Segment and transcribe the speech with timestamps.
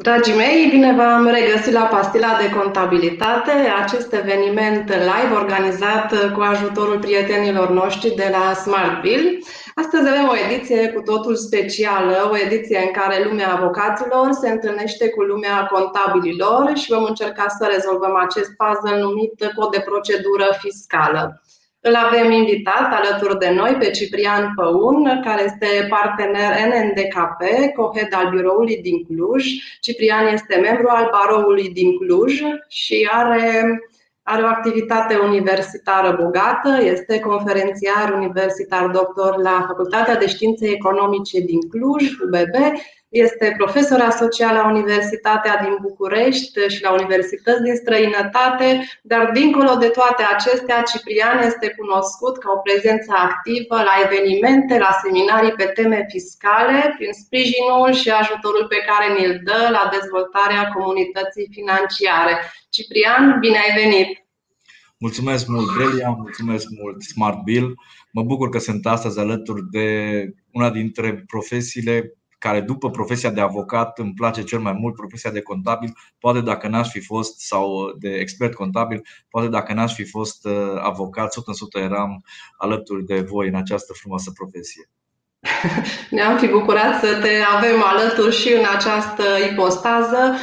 [0.00, 3.50] Dragii mei, bine v-am regăsit la Pastila de Contabilitate,
[3.82, 9.38] acest eveniment live organizat cu ajutorul prietenilor noștri de la Smartville.
[9.74, 15.08] Astăzi avem o ediție cu totul specială, o ediție în care lumea avocaților se întâlnește
[15.08, 21.42] cu lumea contabililor și vom încerca să rezolvăm acest puzzle numit cod de procedură fiscală.
[21.80, 28.30] Îl avem invitat alături de noi pe Ciprian Păun, care este partener NNDKP, cohead al
[28.30, 29.44] biroului din Cluj.
[29.80, 33.78] Ciprian este membru al baroului din Cluj și are,
[34.22, 41.68] are o activitate universitară bogată, este conferențiar universitar doctor la Facultatea de Științe Economice din
[41.68, 42.54] Cluj, UBB,
[43.08, 48.68] este profesor asociat la Universitatea din București și la universități din străinătate,
[49.02, 54.92] dar dincolo de toate acestea, Ciprian este cunoscut ca o prezență activă la evenimente, la
[55.02, 61.48] seminarii pe teme fiscale, prin sprijinul și ajutorul pe care ni-l dă la dezvoltarea comunității
[61.50, 62.34] financiare.
[62.70, 64.26] Ciprian, bine ai venit!
[65.00, 67.74] Mulțumesc mult, Delia, mulțumesc mult, Smart Bill.
[68.10, 69.88] Mă bucur că sunt astăzi alături de
[70.52, 75.42] una dintre profesiile care după profesia de avocat îmi place cel mai mult, profesia de
[75.42, 80.46] contabil, poate dacă n-aș fi fost, sau de expert contabil, poate dacă n-aș fi fost
[80.46, 81.34] uh, avocat,
[81.80, 82.24] 100% eram
[82.56, 84.90] alături de voi în această frumoasă profesie.
[86.10, 90.34] Ne-am fi bucurat să te avem alături și în această ipostază.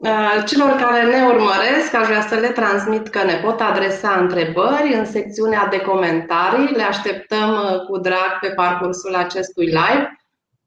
[0.00, 4.94] Uh, celor care ne urmăresc, aș vrea să le transmit că ne pot adresa întrebări
[4.94, 6.74] în secțiunea de comentarii.
[6.74, 10.15] Le așteptăm uh, cu drag pe parcursul acestui live.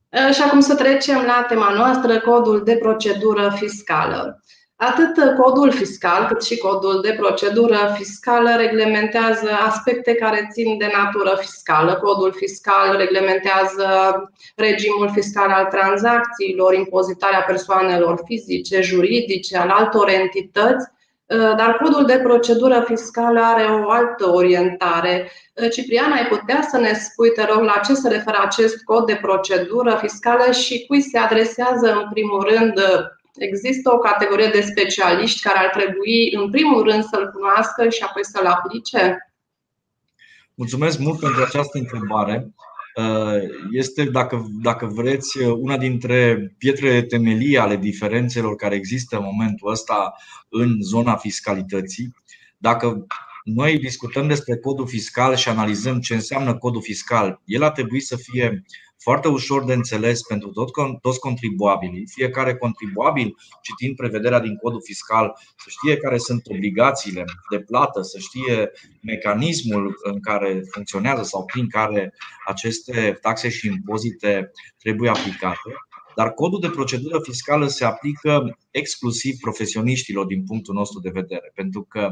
[0.10, 4.44] Eh, și acum să trecem la tema noastră, codul de procedură fiscală.
[4.76, 11.38] Atât codul fiscal cât și codul de procedură fiscală reglementează aspecte care țin de natură
[11.40, 11.96] fiscală.
[11.96, 13.88] Codul fiscal reglementează
[14.56, 20.99] regimul fiscal al tranzacțiilor, impozitarea persoanelor fizice, juridice, al altor entități, Uh,
[21.38, 25.32] dar codul de procedură fiscală are o altă orientare.
[25.54, 29.06] Uh, Ciprian, ai putea să ne spui, te rog, la ce se referă acest cod
[29.06, 32.74] de procedură fiscală și cui se adresează în primul rând
[33.40, 38.26] Există o categorie de specialiști care ar trebui, în primul rând, să-l cunoască și apoi
[38.26, 39.18] să-l aplice?
[40.56, 42.54] Mulțumesc mult pentru această întrebare.
[43.00, 49.72] Uh, este, dacă, dacă vreți, una dintre pietrele temelii ale diferențelor care există în momentul
[49.72, 50.14] ăsta
[50.50, 52.14] în zona fiscalității.
[52.58, 53.06] Dacă
[53.44, 58.16] noi discutăm despre codul fiscal și analizăm ce înseamnă codul fiscal, el ar trebui să
[58.16, 58.64] fie
[59.10, 60.52] foarte ușor de înțeles pentru
[61.02, 62.08] toți contribuabilii.
[62.08, 68.18] Fiecare contribuabil, citind prevederea din codul fiscal, să știe care sunt obligațiile de plată, să
[68.20, 68.72] știe
[69.02, 72.14] mecanismul în care funcționează sau prin care
[72.46, 75.70] aceste taxe și impozite trebuie aplicate.
[76.16, 81.82] Dar codul de procedură fiscală se aplică exclusiv profesioniștilor din punctul nostru de vedere, pentru
[81.84, 82.10] că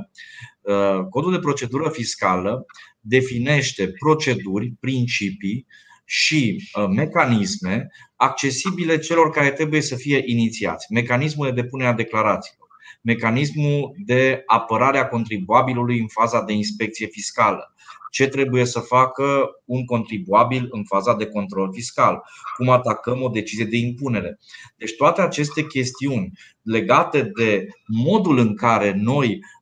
[0.62, 2.66] uh, codul de procedură fiscală
[3.00, 5.66] definește proceduri, principii
[6.10, 10.94] și uh, mecanisme accesibile celor care trebuie să fie inițiați.
[10.94, 12.68] Mecanismul de depunere a declarațiilor,
[13.02, 17.74] mecanismul de apărare a contribuabilului în faza de inspecție fiscală,
[18.12, 22.22] ce trebuie să facă un contribuabil în faza de control fiscal,
[22.58, 24.40] cum atacăm o decizie de impunere.
[24.78, 26.32] Deci toate aceste chestiuni
[26.62, 29.57] legate de modul în care noi uh,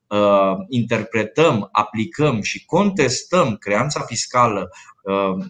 [0.69, 4.69] interpretăm, aplicăm și contestăm creanța fiscală
[5.03, 5.45] uh,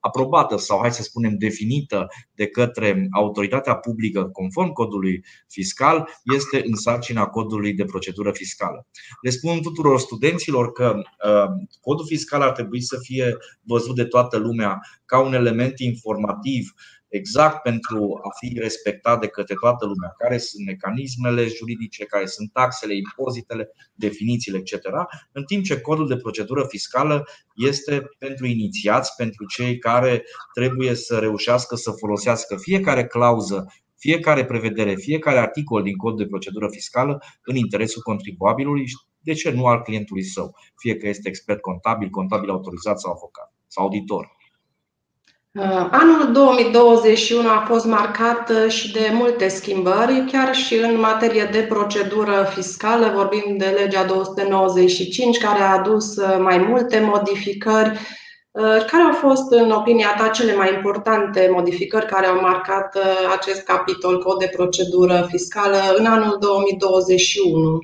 [0.00, 6.74] aprobată sau, hai să spunem, definită de către autoritatea publică conform codului fiscal, este în
[6.74, 8.86] sarcina codului de procedură fiscală.
[9.22, 14.36] Le spun tuturor studenților că uh, codul fiscal ar trebui să fie văzut de toată
[14.36, 16.74] lumea ca un element informativ
[17.10, 22.52] exact pentru a fi respectat de către toată lumea, care sunt mecanismele juridice, care sunt
[22.52, 24.86] taxele, impozitele, definițiile, etc.
[25.32, 30.22] În timp ce codul de procedură fiscală este pentru inițiați, pentru cei care
[30.54, 33.66] trebuie să reușească să folosească fiecare clauză
[34.00, 39.50] fiecare prevedere, fiecare articol din cod de procedură fiscală în interesul contribuabilului și de ce
[39.50, 44.38] nu al clientului său, fie că este expert contabil, contabil autorizat sau avocat sau auditor.
[45.54, 51.48] Uh, anul 2021 a fost marcat uh, și de multe schimbări, chiar și în materie
[51.52, 53.12] de procedură fiscală.
[53.14, 57.98] Vorbim de legea 295, care a adus uh, mai multe modificări.
[58.52, 62.98] Care au fost, în opinia ta, cele mai importante modificări care au marcat
[63.36, 67.78] acest capitol, cod de procedură fiscală, în anul 2021?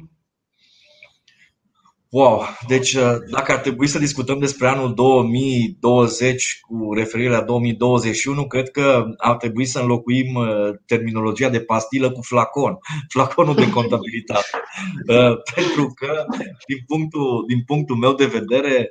[2.16, 2.42] Wow!
[2.68, 8.70] Deci, uh, dacă ar trebui să discutăm despre anul 2020 cu referire la 2021, cred
[8.70, 10.46] că ar trebui să înlocuim uh,
[10.86, 12.78] terminologia de pastilă cu flacon,
[13.14, 14.46] flaconul de contabilitate.
[15.08, 16.24] Uh, pentru că,
[16.66, 18.90] din punctul, din punctul meu de vedere,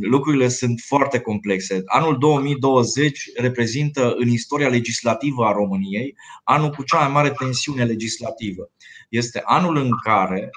[0.00, 1.82] lucrurile sunt foarte complexe.
[1.86, 6.14] Anul 2020 reprezintă în istoria legislativă a României
[6.44, 8.70] anul cu cea mai mare tensiune legislativă.
[9.08, 10.50] Este anul în care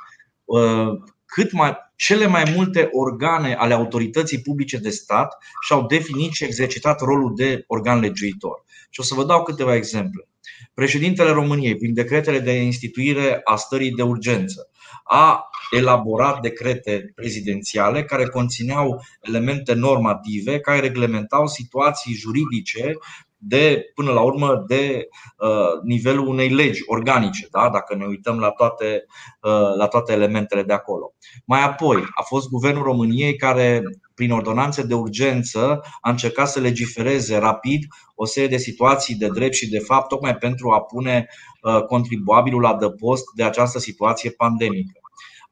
[1.34, 7.00] cât mai, cele mai multe organe ale autorității publice de stat și-au definit și exercitat
[7.00, 8.64] rolul de organ legiuitor.
[8.90, 10.28] Și o să vă dau câteva exemple.
[10.74, 14.70] Președintele României, prin decretele de instituire a stării de urgență,
[15.04, 22.98] a elaborat decrete prezidențiale care conțineau elemente normative care reglementau situații juridice
[23.44, 25.08] de, până la urmă, de
[25.38, 27.70] uh, nivelul unei legi organice, da?
[27.70, 29.06] dacă ne uităm la toate,
[29.42, 31.14] uh, la toate elementele de acolo.
[31.46, 33.82] Mai apoi, a fost Guvernul României care,
[34.16, 37.86] prin ordonanțe de urgență, a încercat să legifereze rapid
[38.16, 41.28] o serie de situații de drept și de fapt, tocmai pentru a pune
[41.62, 45.01] uh, contribuabilul la dăpost de această situație pandemică.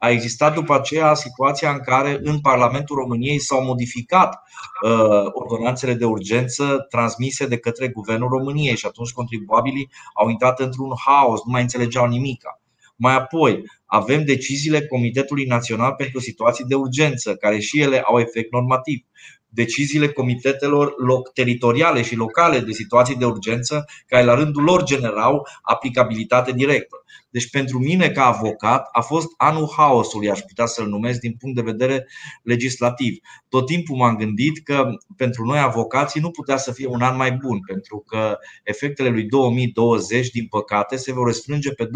[0.01, 4.41] A existat după aceea situația în care în Parlamentul României s-au modificat
[4.83, 10.93] uh, ordonanțele de urgență transmise de către Guvernul României și atunci contribuabilii au intrat într-un
[11.05, 12.61] haos, nu mai înțelegeau nimica.
[12.95, 18.51] Mai apoi, avem deciziile Comitetului Național pentru Situații de Urgență, care și ele au efect
[18.51, 19.05] normativ.
[19.49, 20.93] Deciziile comitetelor
[21.33, 27.03] teritoriale și locale de situații de urgență, care la rândul lor generau aplicabilitate directă.
[27.29, 31.55] Deci pentru mine ca avocat a fost anul haosului, aș putea să-l numesc din punct
[31.55, 32.07] de vedere
[32.43, 33.17] legislativ.
[33.49, 37.31] Tot timpul m-am gândit că pentru noi avocații nu putea să fie un an mai
[37.31, 41.89] bun, pentru că efectele lui 2020, din păcate, se vor restrânge pe 2020-2025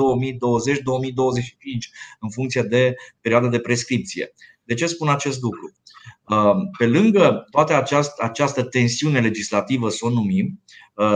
[2.20, 4.34] în funcție de perioada de prescripție.
[4.64, 5.74] De ce spun acest lucru?
[6.78, 10.62] Pe lângă toată această, această tensiune legislativă, să o numim,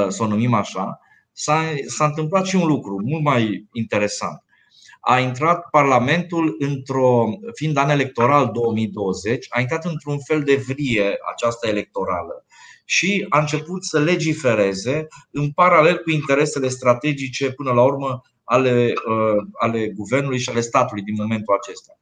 [0.07, 0.99] să o numim așa,
[1.31, 4.43] s-a, s-a întâmplat și un lucru mult mai interesant.
[4.99, 11.67] A intrat Parlamentul într-o, fiind an electoral 2020, a intrat într-un fel de vrie această
[11.67, 12.45] electorală
[12.85, 19.47] și a început să legifereze în paralel cu interesele strategice până la urmă ale, uh,
[19.59, 21.99] ale guvernului și ale statului din momentul acesta.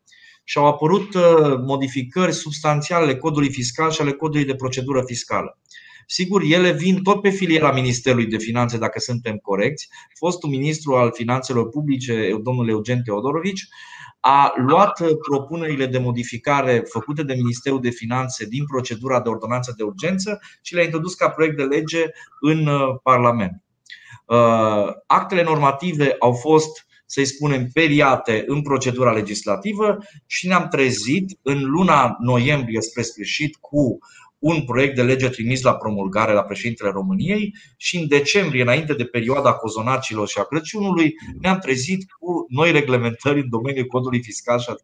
[0.47, 5.59] Și au apărut uh, modificări substanțiale ale codului fiscal și ale codului de procedură fiscală.
[6.07, 9.89] Sigur, ele vin tot pe filiera Ministerului de Finanțe, dacă suntem corecți.
[10.17, 13.67] Fostul ministru al Finanțelor Publice, domnul Eugen Teodorovici,
[14.19, 19.83] a luat propunerile de modificare făcute de Ministerul de Finanțe din procedura de ordonanță de
[19.83, 22.05] urgență și le-a introdus ca proiect de lege
[22.39, 23.63] în uh, Parlament.
[24.25, 31.63] Uh, actele normative au fost să-i spunem, periate în procedura legislativă și ne-am trezit în
[31.63, 33.99] luna noiembrie spre sfârșit cu
[34.39, 39.03] un proiect de lege trimis la promulgare la președintele României și în decembrie, înainte de
[39.03, 44.69] perioada cozonacilor și a Crăciunului, ne-am trezit cu noi reglementări în domeniul codului fiscal și
[44.69, 44.75] a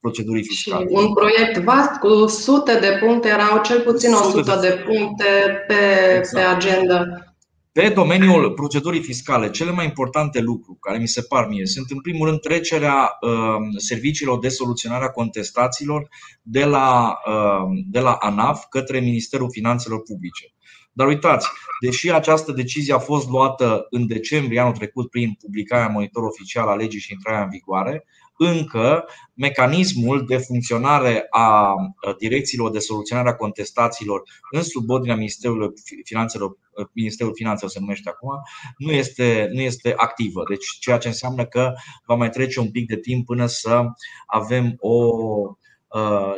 [0.00, 0.84] procedurii fiscale.
[0.84, 5.24] Și un proiect vast cu sute de puncte, erau cel puțin 100 de, de puncte
[5.66, 5.74] pe,
[6.16, 6.34] exact.
[6.34, 7.29] pe agenda.
[7.72, 12.00] Pe domeniul procedurii fiscale, cele mai importante lucruri care mi se par mie sunt, în
[12.00, 16.08] primul rând, trecerea um, serviciilor de soluționare a contestațiilor
[16.42, 20.54] de la, um, de la ANAF către Ministerul Finanțelor Publice.
[20.92, 21.48] Dar uitați,
[21.80, 26.74] deși această decizie a fost luată în decembrie anul trecut prin publicarea monitor oficial a
[26.74, 28.04] legii și intrarea în vigoare,
[28.42, 29.04] încă
[29.34, 31.74] mecanismul de funcționare a
[32.18, 35.72] direcțiilor de soluționare a contestațiilor în subordinea Ministerului
[36.04, 36.56] Finanțelor,
[36.92, 38.30] Ministerul Finanțelor se numește acum,
[38.76, 40.42] nu este, nu este activă.
[40.48, 41.72] Deci ceea ce înseamnă că
[42.06, 43.84] va mai trece un pic de timp până să
[44.26, 45.08] avem o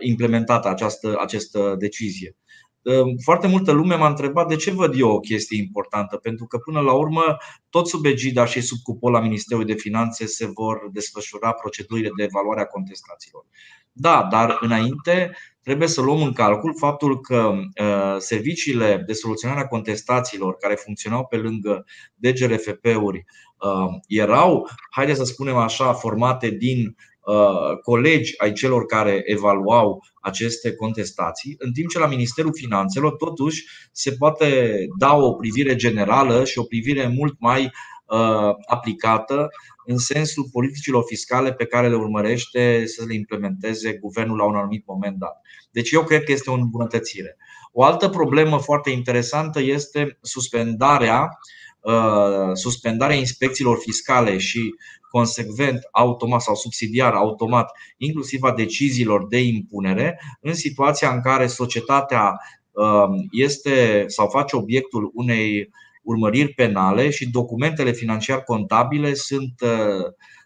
[0.01, 2.37] implementată această, această decizie.
[3.25, 6.81] Foarte multă lume m-a întrebat de ce văd eu o chestie importantă, pentru că până
[6.81, 7.37] la urmă
[7.71, 12.61] tot sub egida și sub cupola Ministerului de Finanțe se vor desfășura procedurile de evaluare
[12.61, 13.45] a contestațiilor.
[13.93, 19.67] Da, dar înainte trebuie să luăm în calcul faptul că uh, serviciile de soluționare a
[19.67, 21.85] contestațiilor care funcționau pe lângă
[22.15, 23.25] DGRFP-uri
[23.59, 27.12] uh, erau, haideți să spunem așa, formate din Uh,
[27.83, 34.13] colegi ai celor care evaluau aceste contestații, în timp ce la Ministerul Finanțelor totuși se
[34.13, 39.49] poate da o privire generală și o privire mult mai uh, aplicată
[39.87, 44.87] în sensul politicilor fiscale pe care le urmărește să le implementeze guvernul la un anumit
[44.87, 45.41] moment dat.
[45.71, 47.37] Deci eu cred că este o îmbunătățire.
[47.73, 51.29] O altă problemă foarte interesantă este suspendarea
[52.53, 54.75] suspendarea inspecțiilor fiscale și
[55.13, 62.33] consecvent, automat sau subsidiar, automat, inclusiv a deciziilor de impunere, în situația în care societatea
[63.31, 65.71] este sau face obiectul unei
[66.03, 69.55] urmăriri penale și documentele financiar contabile sunt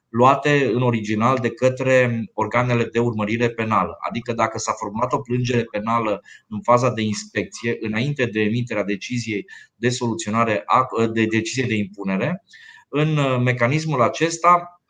[0.08, 3.96] luate în original de către organele de urmărire penală.
[4.08, 9.46] Adică dacă s-a format o plângere penală în faza de inspecție, înainte de emiterea deciziei
[9.74, 10.64] de soluționare
[11.12, 12.44] de decizie de impunere,
[12.88, 14.80] în uh, mecanismul acesta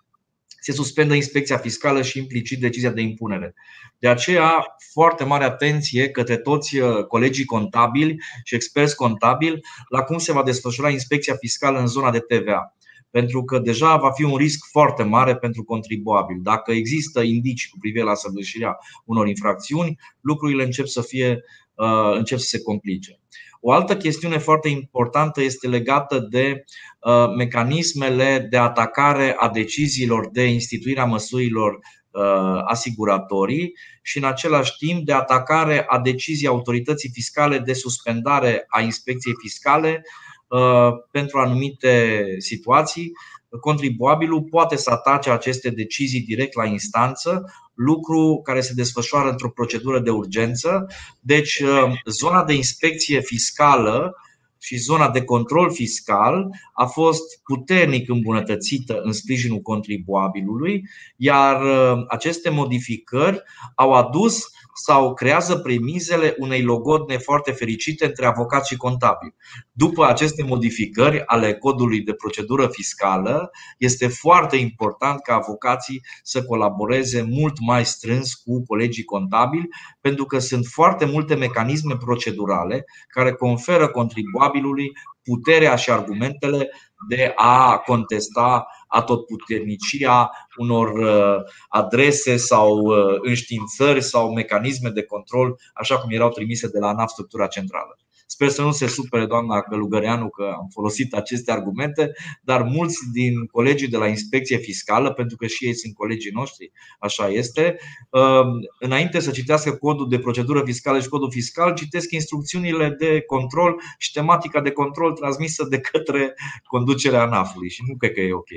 [0.61, 3.55] se suspendă inspecția fiscală și implicit decizia de impunere.
[3.99, 10.19] De aceea, foarte mare atenție către toți uh, colegii contabili și experți contabili la cum
[10.19, 12.77] se va desfășura inspecția fiscală în zona de TVA
[13.11, 16.37] pentru că deja va fi un risc foarte mare pentru contribuabil.
[16.43, 22.39] Dacă există indicii cu privire la săvârșirea unor infracțiuni, lucrurile încep să, fie, uh, încep
[22.39, 23.21] să se complice.
[23.69, 26.65] O altă chestiune foarte importantă este legată de
[27.01, 34.77] uh, mecanismele de atacare a deciziilor de instituire a măsurilor uh, asiguratorii și în același
[34.77, 40.03] timp de atacare a deciziei autorității fiscale de suspendare a inspecției fiscale
[40.49, 43.13] Uh, pentru anumite situații,
[43.61, 47.45] contribuabilul poate să atace aceste decizii direct la instanță,
[47.75, 50.87] lucru care se desfășoară într-o procedură de urgență.
[51.21, 54.17] Deci, uh, zona de inspecție fiscală
[54.59, 62.51] și zona de control fiscal a fost puternic îmbunătățită în sprijinul contribuabilului, iar uh, aceste
[62.51, 63.43] modificări
[63.75, 64.51] au adus
[64.83, 69.35] sau creează premizele unei logodne foarte fericite între avocați și contabili.
[69.73, 77.23] După aceste modificări ale codului de procedură fiscală, este foarte important ca avocații să colaboreze
[77.23, 79.69] mult mai strâns cu colegii contabili,
[80.01, 84.93] pentru că sunt foarte multe mecanisme procedurale care conferă contribuabilului
[85.27, 86.71] puterea și argumentele
[87.09, 95.99] de a contesta atotputernicia unor uh, adrese sau uh, înștiințări sau mecanisme de control, așa
[95.99, 97.99] cum erau trimise de la ANAF structura centrală.
[98.27, 103.47] Sper să nu se supere doamna Călugăreanu că am folosit aceste argumente, dar mulți din
[103.47, 107.79] colegii de la inspecție fiscală, pentru că și ei sunt colegii noștri, așa este,
[108.11, 108.49] um,
[108.81, 114.13] înainte să citească codul de procedură fiscală și codul fiscal, citesc instrucțiunile de control și
[114.13, 118.51] tematica de control transmisă de către conducerea ANAF-ului și nu cred că e ok.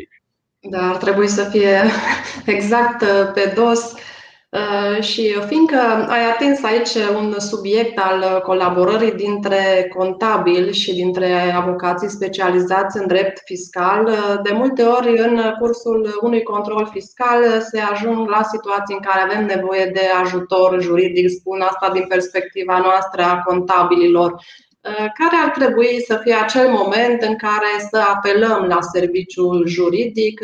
[0.60, 1.84] Da, ar trebui să fie
[2.46, 3.94] exact uh, pe dos.
[4.52, 5.78] Uh, și fiindcă
[6.08, 13.42] ai atins aici un subiect al colaborării dintre contabili și dintre avocații specializați în drept
[13.46, 19.02] fiscal, uh, de multe ori în cursul unui control fiscal se ajung la situații în
[19.02, 24.32] care avem nevoie de ajutor juridic, spun asta din perspectiva noastră a contabililor.
[24.32, 30.42] Uh, care ar trebui să fie acel moment în care să apelăm la serviciul juridic.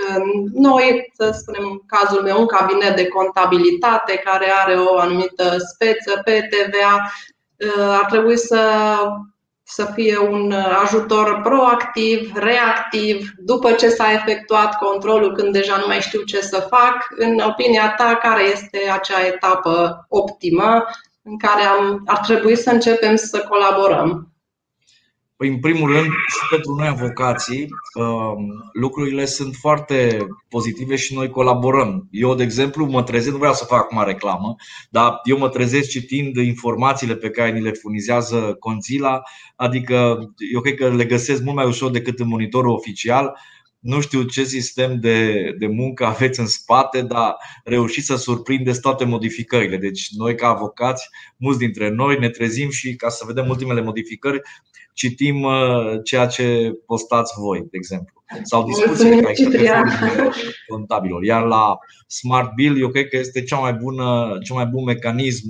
[0.53, 6.21] Noi, să spunem în cazul meu, un cabinet de contabilitate care are o anumită speță
[6.23, 7.11] pe TVA,
[7.57, 8.61] uh, ar trebui să,
[9.63, 10.51] să fie un
[10.83, 16.67] ajutor proactiv, reactiv, după ce s-a efectuat controlul, când deja nu mai știu ce să
[16.69, 17.07] fac.
[17.09, 20.83] În opinia ta, care este acea etapă optimă
[21.27, 24.29] în care am, ar trebui să începem să colaborăm?
[25.35, 31.29] Păi, în primul rând, și pentru noi avocații, um, lucrurile sunt foarte pozitive și noi
[31.29, 32.07] colaborăm.
[32.11, 34.55] Eu, de exemplu, mă trezesc, nu vreau să fac acum reclamă,
[34.89, 39.21] dar eu mă trezesc citind informațiile pe care ni le furnizează Conzila,
[39.55, 40.17] adică
[40.53, 43.37] eu cred că le găsesc mult mai ușor decât în monitorul oficial
[43.85, 49.05] nu știu ce sistem de, de muncă aveți în spate, dar reușiți să surprindeți toate
[49.05, 49.77] modificările.
[49.77, 54.41] Deci noi ca avocați, mulți dintre noi ne trezim și ca să vedem ultimele modificări,
[54.93, 58.14] citim uh, ceea ce postați voi, de exemplu.
[58.43, 59.93] Sau discuții pe aici
[60.67, 61.23] contabilor.
[61.23, 61.77] Iar la
[62.07, 65.49] Smart Bill, eu cred că este cea mai bună, cel mai bun mecanism.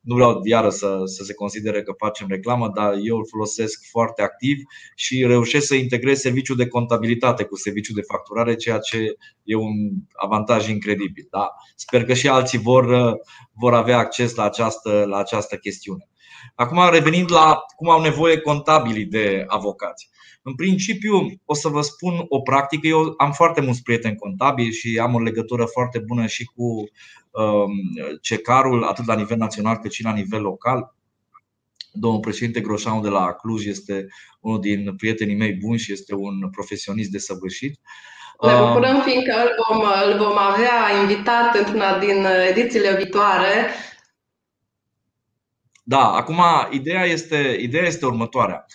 [0.00, 4.22] Nu vreau iară să, să se considere că facem reclamă, dar eu îl folosesc foarte
[4.22, 4.56] activ
[4.94, 9.74] și reușesc să integrez serviciul de contabilitate cu serviciul de facturare, ceea ce e un
[10.12, 11.26] avantaj incredibil.
[11.30, 11.54] Da?
[11.74, 13.16] Sper că și alții vor,
[13.52, 16.08] vor avea acces la această, la această chestiune.
[16.54, 20.08] Acum, revenind la cum au nevoie contabilii de avocați.
[20.48, 22.86] În principiu, o să vă spun o practică.
[22.86, 26.64] Eu am foarte mulți prieteni contabili și am o legătură foarte bună și cu
[27.30, 27.70] um,
[28.20, 30.94] cecarul, atât la nivel național cât și la nivel local.
[31.92, 34.06] Domnul președinte Groșanu de la Cluj este
[34.40, 37.80] unul din prietenii mei buni și este un profesionist desăvârșit.
[38.40, 43.70] Ne um, bucurăm fiindcă îl vom, îl vom avea invitat într-una din edițiile viitoare
[45.88, 48.66] da, acum ideea este, ideea este următoarea.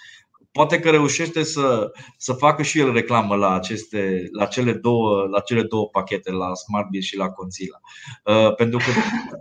[0.51, 5.39] Poate că reușește să, să facă și el reclamă la, aceste, la, cele două, la
[5.39, 7.79] cele două pachete, la SmartBiz și la Conzilla.
[8.25, 8.84] Uh, pentru că,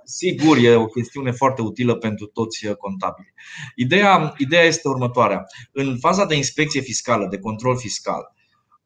[0.05, 3.33] sigur, e o chestiune foarte utilă pentru toți contabili.
[3.75, 5.45] Ideea, ideea este următoarea.
[5.73, 8.35] În faza de inspecție fiscală, de control fiscal,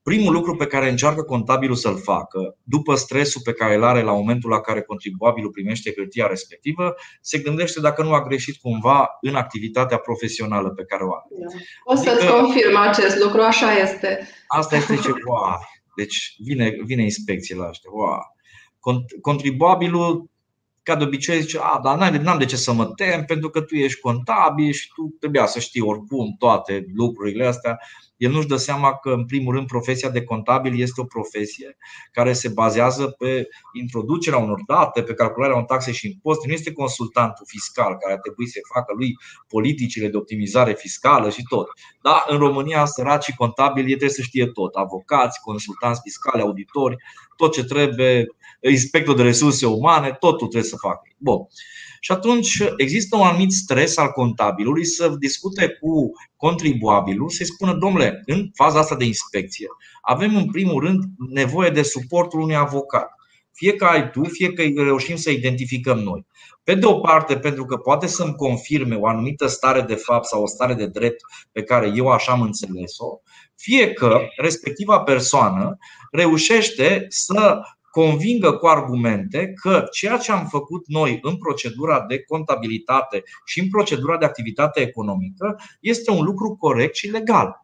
[0.05, 4.13] Primul lucru pe care încearcă contabilul să-l facă, după stresul pe care îl are la
[4.13, 9.35] momentul la care contribuabilul primește hârtia respectivă, se gândește dacă nu a greșit cumva în
[9.35, 11.27] activitatea profesională pe care o are.
[11.31, 11.47] Da.
[11.85, 14.29] O să-ți adică, confirm acest lucru, așa este.
[14.47, 15.61] Asta este ce, wow,
[15.97, 17.91] deci vine, vine inspecție la ăștia.
[17.93, 18.19] Wow.
[19.21, 20.31] Contribuabilul
[20.83, 23.75] ca de obicei zice, a, dar n-am de ce să mă tem pentru că tu
[23.75, 27.79] ești contabil și tu trebuia să știi oricum toate lucrurile astea
[28.17, 31.77] el nu-și dă seama că, în primul rând, profesia de contabil este o profesie
[32.13, 36.47] care se bazează pe introducerea unor date, pe calcularea unor taxe și impozite.
[36.47, 39.13] Nu este consultantul fiscal care ar trebui să facă lui
[39.49, 41.67] politicile de optimizare fiscală și tot.
[42.03, 44.75] Da, în România, săracii contabili trebuie să știe tot.
[44.75, 46.97] Avocați, consultanți fiscali, auditori,
[47.37, 48.27] tot ce trebuie,
[48.61, 51.03] inspector de resurse umane, totul trebuie să facă.
[51.17, 51.47] Bun.
[52.05, 58.23] Și atunci există un anumit stres al contabilului să discute cu contribuabilul, să-i spună, domnule,
[58.27, 59.67] în faza asta de inspecție,
[60.03, 63.09] avem în primul rând nevoie de suportul unui avocat.
[63.53, 66.27] Fie că ai tu, fie că reușim să identificăm noi.
[66.65, 70.43] Pe de o parte, pentru că poate să-mi confirme o anumită stare de fapt sau
[70.43, 71.21] o stare de drept
[71.53, 73.21] pe care eu așa am înțeles-o,
[73.57, 75.79] fie că respectiva persoană
[76.11, 77.61] reușește să
[77.95, 83.69] convingă cu argumente că ceea ce am făcut noi în procedura de contabilitate și în
[83.69, 87.64] procedura de activitate economică este un lucru corect și legal.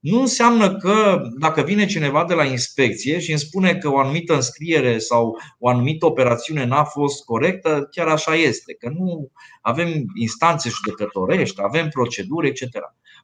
[0.00, 4.34] Nu înseamnă că dacă vine cineva de la inspecție și îmi spune că o anumită
[4.34, 9.30] înscriere sau o anumită operațiune n-a fost corectă, chiar așa este, că nu
[9.60, 12.62] avem instanțe judecătorești, avem proceduri, etc.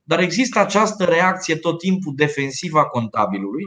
[0.05, 3.65] Dar există această reacție tot timpul defensivă a contabilului,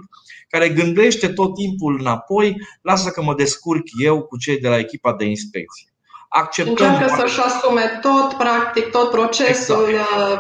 [0.49, 5.13] care gândește tot timpul înapoi, lasă că mă descurc eu cu cei de la echipa
[5.13, 5.93] de inspecție.
[6.29, 9.87] Acceptăm Încearcă să-și asume tot, practic, tot procesul.
[9.89, 10.39] Exact.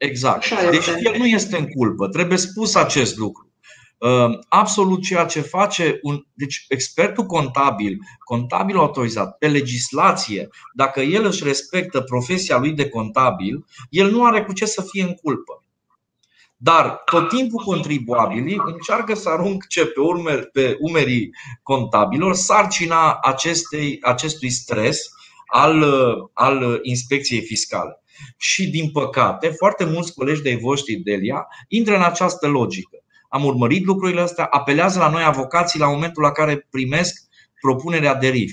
[0.00, 0.70] Exact.
[0.70, 2.08] Deci el nu este în culpă.
[2.08, 3.50] Trebuie spus acest lucru.
[4.00, 6.24] Ă, absolut ceea ce face un.
[6.34, 13.64] Deci, expertul contabil, contabilul autorizat pe legislație, dacă el își respectă profesia lui de contabil,
[13.90, 15.64] el nu are cu ce să fie în culpă.
[16.56, 21.30] Dar tot timpul contribuabilii încearcă să arunce pe, urme, pe umerii
[21.62, 25.08] contabilor sarcina acestei, acestui stres
[25.46, 25.84] al,
[26.32, 28.02] al inspecției fiscale.
[28.36, 33.84] Și, din păcate, foarte mulți colegi de voștri, Delia, intră în această logică am urmărit
[33.84, 37.14] lucrurile astea, apelează la noi avocații la momentul la care primesc
[37.60, 38.52] propunerea de RIF.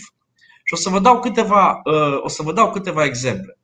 [0.63, 3.57] Și o să vă dau câteva, uh, o să vă dau câteva exemple.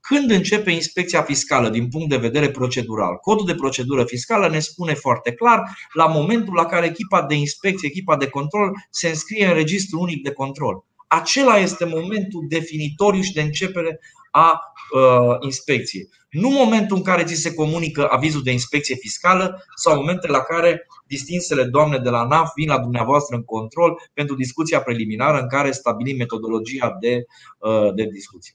[0.00, 3.16] Când începe inspecția fiscală din punct de vedere procedural?
[3.16, 7.88] Codul de procedură fiscală ne spune foarte clar la momentul la care echipa de inspecție,
[7.88, 10.84] echipa de control se înscrie în registrul unic de control.
[11.06, 14.60] Acela este momentul definitoriu și de începere a
[14.94, 16.08] uh, inspecției.
[16.30, 20.86] Nu momentul în care ți se comunică avizul de inspecție fiscală sau momentele la care
[21.06, 25.70] distinsele doamne de la NAF vin la dumneavoastră în control pentru discuția preliminară în care
[25.70, 27.24] stabilim metodologia de,
[27.58, 28.54] uh, de discuție.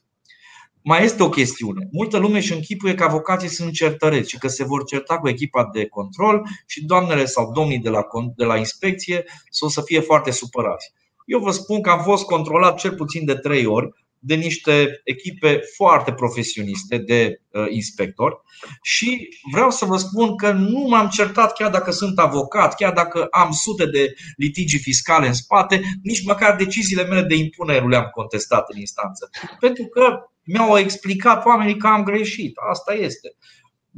[0.88, 1.88] Mai este o chestiune.
[1.92, 5.68] Multă lume își închipuie că avocații sunt certăreți și că se vor certa cu echipa
[5.72, 9.24] de control și doamnele sau domnii de la, de la inspecție
[9.60, 10.92] o să fie foarte supărați.
[11.24, 15.60] Eu vă spun că am fost controlat cel puțin de trei ori de niște echipe
[15.76, 18.36] foarte profesioniste de uh, inspectori
[18.82, 23.26] și vreau să vă spun că nu m-am certat chiar dacă sunt avocat, chiar dacă
[23.30, 28.08] am sute de litigi fiscale în spate, nici măcar deciziile mele de impunere nu le-am
[28.14, 29.30] contestat în instanță.
[29.60, 32.52] Pentru că mi-au explicat oamenii că am greșit.
[32.70, 33.36] Asta este.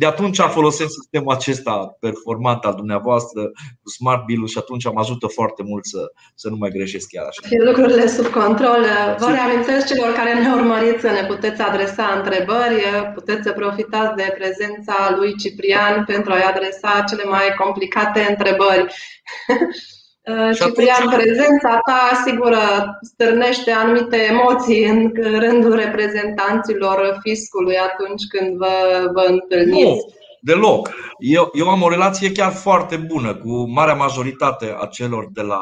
[0.03, 3.41] De atunci folosesc sistemul acesta performant al dumneavoastră
[3.83, 6.03] cu Smart Bill și atunci am ajută foarte mult să,
[6.35, 7.49] să nu mai greșesc chiar așa.
[7.49, 8.81] Fie lucrurile sub control.
[9.19, 12.79] Vă reamintesc celor care ne urmăriți să ne puteți adresa întrebări,
[13.15, 18.85] puteți să profitați de prezența lui Ciprian pentru a-i adresa cele mai complicate întrebări.
[20.29, 21.15] Uh, Ciprian, atunci...
[21.15, 29.83] prezența ta asigură, stârnește anumite emoții în rândul reprezentanților fiscului atunci când vă, vă întâlniți.
[29.83, 30.91] Nu, deloc.
[31.19, 35.61] Eu, eu am o relație chiar foarte bună cu marea majoritate a celor de la,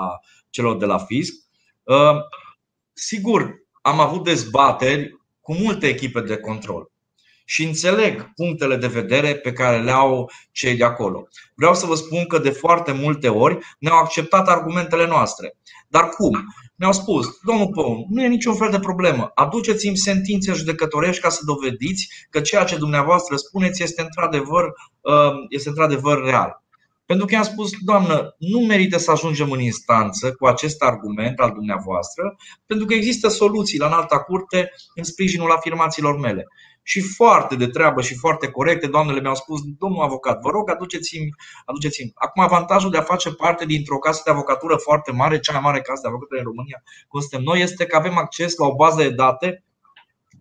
[0.51, 1.33] celor de la fisc.
[1.83, 2.17] Uh,
[2.93, 6.91] sigur, am avut dezbateri cu multe echipe de control.
[7.49, 11.29] Și înțeleg punctele de vedere pe care le au cei de acolo.
[11.55, 15.57] Vreau să vă spun că de foarte multe ori ne-au acceptat argumentele noastre.
[15.89, 16.45] Dar cum?
[16.75, 19.31] Ne-au spus, domnul Păun, nu e niciun fel de problemă.
[19.35, 24.65] Aduceți-mi sentințe judecătorești ca să dovediți că ceea ce dumneavoastră spuneți este într-adevăr,
[25.01, 26.65] uh, este într-adevăr real.
[27.07, 31.51] Pentru că i-am spus, doamnă, nu merită să ajungem în instanță cu acest argument al
[31.55, 36.47] dumneavoastră, pentru că există soluții la înalta curte în sprijinul afirmațiilor mele.
[36.89, 41.31] Și foarte de treabă și foarte corecte, doamnele mi-au spus, domnul avocat, vă rog, aduceți-mi,
[41.65, 42.13] aduceți-mi.
[42.15, 45.81] Acum, avantajul de a face parte dintr-o casă de avocatură foarte mare, cea mai mare
[45.81, 49.03] casă de avocatură în România, cum suntem noi, este că avem acces la o bază
[49.03, 49.66] de date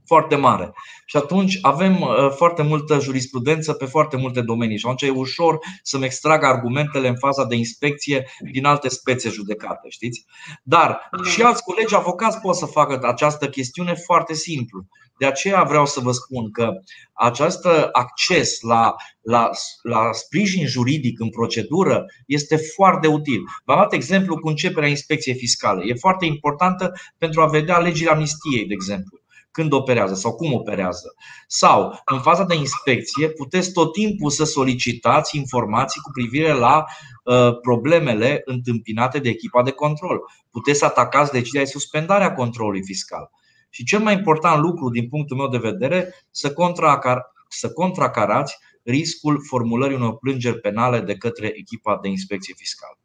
[0.06, 0.74] foarte mare.
[1.06, 5.58] Și atunci avem uh, foarte multă jurisprudență pe foarte multe domenii și atunci e ușor
[5.84, 10.26] să-mi extrag argumentele în faza de inspecție din alte spețe judecate, știți?
[10.64, 11.30] Dar da.
[11.30, 14.86] și alți colegi avocați pot să facă această chestiune foarte simplu.
[15.18, 16.72] De aceea vreau să vă spun că
[17.14, 19.50] acest acces la, la,
[19.82, 23.44] la sprijin juridic în procedură este foarte util.
[23.66, 25.84] V-am dat exemplu cu începerea inspecției fiscale.
[25.86, 29.20] E foarte importantă pentru a vedea legile amnistiei, de exemplu
[29.56, 31.16] când operează sau cum operează.
[31.48, 36.86] Sau, în faza de inspecție, puteți tot timpul să solicitați informații cu privire la
[37.24, 40.20] uh, problemele întâmpinate de echipa de control.
[40.52, 43.30] Puteți să atacați decizia de suspendare a controlului fiscal.
[43.70, 49.44] Și cel mai important lucru, din punctul meu de vedere, să, contracar- să contracarați riscul
[49.48, 52.98] formulării unor plângeri penale de către echipa de inspecție fiscală.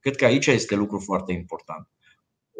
[0.00, 1.88] Cred că aici este lucru foarte important.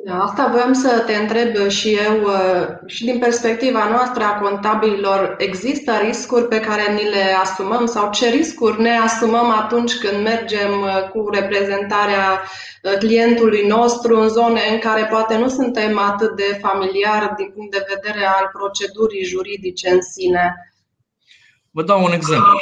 [0.05, 5.35] Da, asta voiam să te întreb și eu, uh, și din perspectiva noastră a contabililor,
[5.39, 10.81] există riscuri pe care ni le asumăm sau ce riscuri ne asumăm atunci când mergem
[10.81, 12.43] uh, cu reprezentarea
[12.83, 17.71] uh, clientului nostru în zone în care poate nu suntem atât de familiari din punct
[17.71, 20.55] de vedere al procedurii juridice în sine?
[21.71, 22.59] Vă dau un exemplu.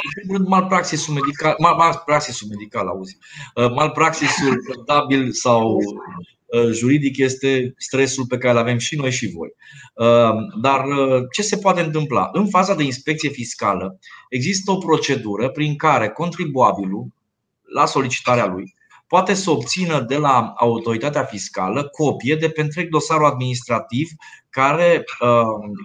[0.47, 3.17] Malpraxisul medical, malpraxisul medical, auzi,
[3.75, 6.38] malpraxisul contabil sau Uh,
[6.71, 9.49] juridic este stresul pe care îl avem și noi și voi.
[9.93, 12.29] Uh, dar uh, ce se poate întâmpla?
[12.31, 17.07] În faza de inspecție fiscală există o procedură prin care contribuabilul,
[17.73, 18.75] la solicitarea lui,
[19.09, 24.09] poate să obțină de la autoritatea fiscală copie de pe întreg dosarul administrativ
[24.49, 25.03] care,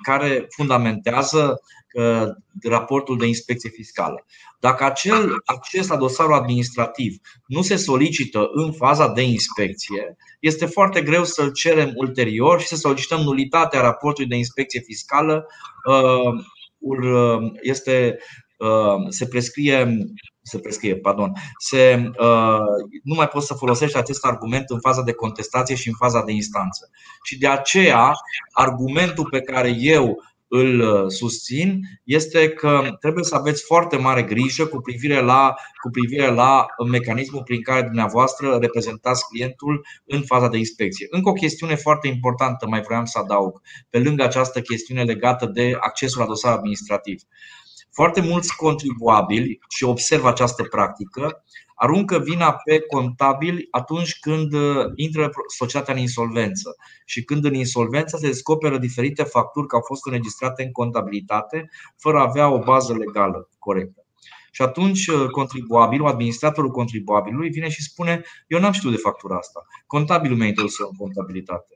[0.03, 1.61] care fundamentează
[2.63, 4.27] raportul de inspecție fiscală.
[4.59, 11.03] Dacă acel acces la dosarul administrativ nu se solicită în faza de inspecție, este foarte
[11.03, 15.47] greu să-l cerem ulterior și să solicităm nulitatea raportului de inspecție fiscală.
[15.89, 16.33] Uh,
[16.79, 18.19] uh, este,
[18.59, 19.99] uh, se prescrie
[20.47, 22.11] se prescrie, pardon, se,
[23.03, 26.33] nu mai poți să folosești acest argument în faza de contestație și în faza de
[26.33, 26.91] instanță.
[27.23, 28.13] Și de aceea,
[28.53, 34.67] argumentul pe care eu îl uh, susțin este că trebuie să aveți foarte mare grijă
[34.67, 40.59] cu privire la, cu privire la mecanismul prin care dumneavoastră reprezentați clientul în faza de
[40.59, 41.07] inspecție.
[41.11, 45.77] Încă o chestiune foarte importantă mai vreau să adaug, pe lângă această chestiune legată de
[45.81, 47.23] accesul la dosar administrativ.
[47.95, 55.31] Foarte mulți contribuabili, și observ această practică, aruncă vina pe contabili atunci când uh, intră
[55.57, 60.63] societatea în insolvență și când în insolvență se descoperă diferite facturi care au fost înregistrate
[60.63, 64.07] în contabilitate fără a avea o bază legală corectă.
[64.51, 69.67] Și atunci uh, contribuabilul, administratorul contribuabilului vine și spune Eu n-am știut de factura asta.
[69.87, 71.74] Contabilul mi-a introdus în contabilitate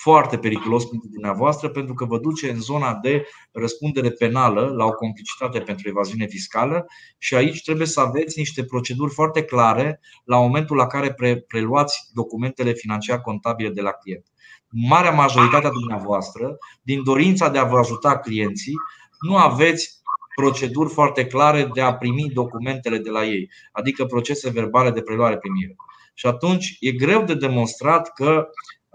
[0.00, 4.92] foarte periculos pentru dumneavoastră pentru că vă duce în zona de răspundere penală la o
[4.92, 6.86] complicitate pentru evaziune fiscală
[7.18, 12.10] și aici trebuie să aveți niște proceduri foarte clare la momentul la care pre- preluați
[12.12, 14.24] documentele financiar contabile de la client.
[14.68, 18.74] Marea majoritate a dumneavoastră, din dorința de a vă ajuta clienții,
[19.20, 20.00] nu aveți
[20.34, 25.76] proceduri foarte clare de a primi documentele de la ei, adică procese verbale de preluare-primire.
[26.14, 28.48] Și atunci e greu de demonstrat că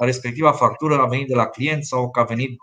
[0.03, 2.59] respectiva factură a venit de la client sau că a venit.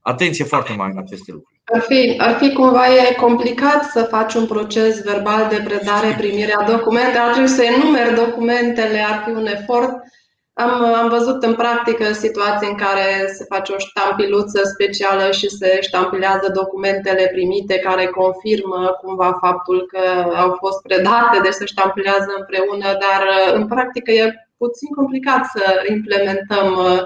[0.00, 1.52] Atenție foarte mare în aceste lucruri.
[1.64, 6.54] Ar fi, ar fi cumva e complicat să faci un proces verbal de predare, primire
[6.58, 9.90] a documente, ar trebui să enumeri documentele, ar fi un efort.
[10.54, 15.78] Am, am văzut în practică situații în care se face o ștampiluță specială și se
[15.80, 22.84] ștampilează documentele primite care confirmă cumva faptul că au fost predate, deci se ștampilează împreună,
[23.04, 23.22] dar
[23.54, 24.32] în practică e
[24.64, 25.64] puțin complicat să
[25.96, 27.02] implementăm uh,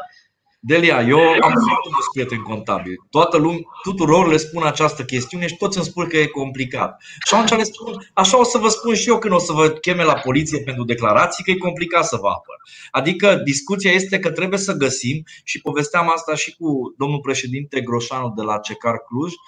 [0.61, 2.97] Delia, eu am foarte mulți prieteni contabili.
[3.11, 7.03] Toată lumea, tuturor le spun această chestiune și toți îmi spun că e complicat.
[7.27, 9.69] Și atunci le spun, așa o să vă spun și eu când o să vă
[9.69, 12.57] cheme la poliție pentru declarații, că e complicat să vă apăr.
[12.91, 18.33] Adică discuția este că trebuie să găsim, și povesteam asta și cu domnul președinte Groșanu
[18.37, 19.39] de la Cecar Cluj, um,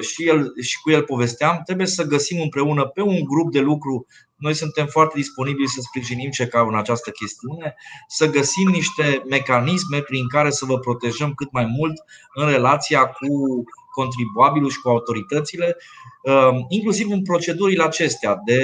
[0.00, 4.06] și, el, și cu el povesteam, trebuie să găsim împreună pe un grup de lucru.
[4.36, 7.74] Noi suntem foarte disponibili să sprijinim CECA în această chestiune,
[8.08, 12.02] să găsim niște mecanisme prin care să vă protejăm cât mai mult
[12.34, 15.76] în relația cu contribuabilul și cu autoritățile,
[16.22, 18.62] um, inclusiv în procedurile acestea de,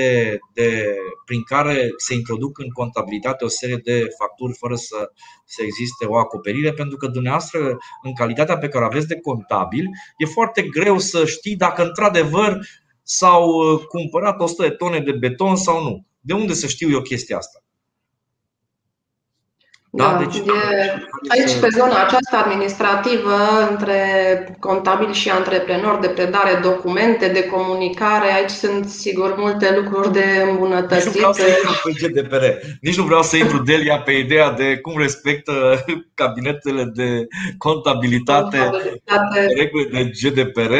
[0.52, 5.10] de, prin care se introduc în contabilitate o serie de facturi fără să,
[5.44, 9.84] să existe o acoperire, pentru că dumneavoastră, în calitatea pe care o aveți de contabil,
[10.16, 12.66] e foarte greu să știi dacă într-adevăr
[13.02, 16.06] s-au uh, cumpărat 100 de tone de beton sau nu.
[16.20, 17.62] De unde să știu eu chestia asta?
[19.90, 20.52] Da, da deci, e,
[21.28, 23.34] aici, pe zona aceasta administrativă,
[23.70, 23.98] între
[24.60, 31.14] contabili și antreprenori, de predare documente, de comunicare, aici sunt sigur multe lucruri de îmbunătățit.
[31.14, 32.44] Nici nu vreau să intru pe GDPR.
[32.80, 37.26] Nici nu vreau să intru Delia pe ideea de cum respectă cabinetele de
[37.58, 39.46] contabilitate, contabilitate.
[39.56, 40.72] regulile de GDPR,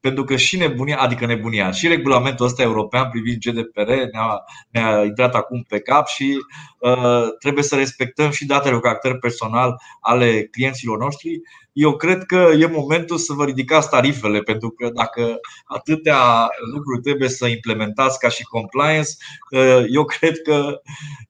[0.00, 5.34] pentru că și nebunia, adică nebunia, și regulamentul ăsta european privind GDPR ne-a, ne-a intrat
[5.34, 6.36] acum pe cap și
[6.78, 11.40] uh, trebuie să respectăm și datele cu caracter personal ale clienților noștri,
[11.72, 17.28] eu cred că e momentul să vă ridicați tarifele, pentru că dacă atâtea lucruri trebuie
[17.28, 19.10] să implementați ca și compliance,
[19.88, 20.80] eu cred că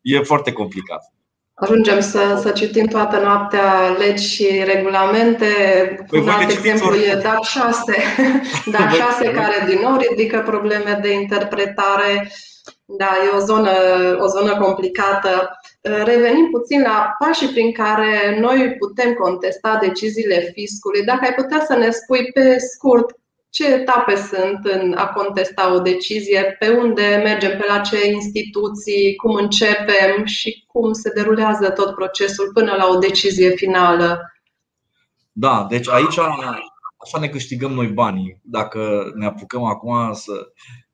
[0.03, 1.13] e foarte complicat.
[1.61, 5.47] Ajungem să, să citim toată noaptea legi și regulamente.
[6.11, 7.97] Păi Un alt exemplu e DAC 6,
[8.67, 12.33] DAC 6 care din nou ridică probleme de interpretare.
[12.97, 13.71] Da, e o zonă,
[14.21, 15.51] o zonă complicată.
[15.81, 21.05] Revenim puțin la pașii prin care noi putem contesta deciziile fiscului.
[21.05, 23.17] Dacă ai putea să ne spui pe scurt
[23.51, 29.15] ce etape sunt în a contesta o decizie, pe unde mergem, pe la ce instituții,
[29.17, 34.33] cum începem și cum se derulează tot procesul până la o decizie finală.
[35.33, 36.19] Da, deci aici
[36.97, 38.41] așa ne câștigăm noi banii.
[38.43, 40.33] Dacă ne apucăm acum să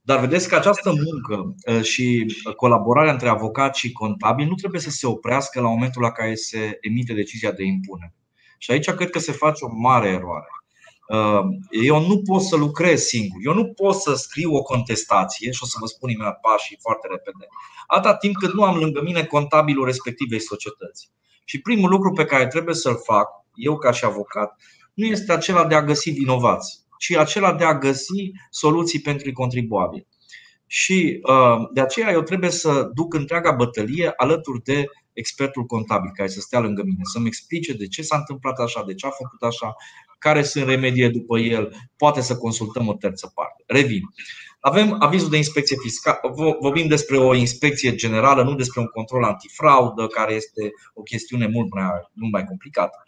[0.06, 4.90] dar vedeți că această muncă uh, și colaborarea între avocat și contabil nu trebuie să
[4.90, 8.14] se oprească la momentul la care se emite decizia de impune.
[8.58, 10.46] Și aici cred că se face o mare eroare.
[11.08, 15.60] Uh, eu nu pot să lucrez singur, eu nu pot să scriu o contestație și
[15.62, 17.46] o să vă spun imediat pașii foarte repede,
[17.86, 21.10] atâta timp cât nu am lângă mine contabilul respectivei societăți.
[21.44, 24.60] Și primul lucru pe care trebuie să-l fac, eu ca și avocat,
[24.94, 30.06] nu este acela de a găsi vinovați ci acela de a găsi soluții pentru contribuabili.
[30.66, 36.28] Și uh, de aceea eu trebuie să duc întreaga bătălie alături de expertul contabil care
[36.28, 39.42] să stea lângă mine, să-mi explice de ce s-a întâmplat așa, de ce a făcut
[39.42, 39.74] așa,
[40.18, 43.62] care sunt remedii după el, poate să consultăm o terță parte.
[43.66, 44.02] Revin.
[44.60, 46.20] Avem avizul de inspecție fiscală,
[46.60, 51.74] vorbim despre o inspecție generală, nu despre un control antifraudă, care este o chestiune mult
[51.74, 53.04] mai, mult mai complicată.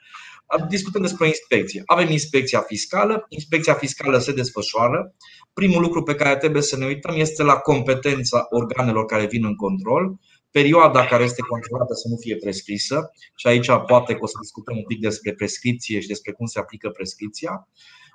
[0.68, 1.82] Discutăm despre inspecție.
[1.86, 3.26] Avem inspecția fiscală.
[3.28, 5.14] Inspecția fiscală se desfășoară.
[5.52, 9.56] Primul lucru pe care trebuie să ne uităm este la competența organelor care vin în
[9.56, 10.14] control,
[10.50, 14.76] perioada care este controlată să nu fie prescrisă și aici poate că o să discutăm
[14.76, 17.68] un pic despre prescripție și despre cum se aplică prescripția.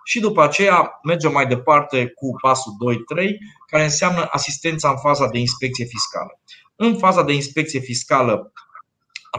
[0.04, 2.72] Și după aceea mergem mai departe cu pasul
[3.18, 3.28] 2-3,
[3.68, 6.40] care înseamnă asistența în faza de inspecție fiscală.
[6.76, 8.52] În faza de inspecție fiscală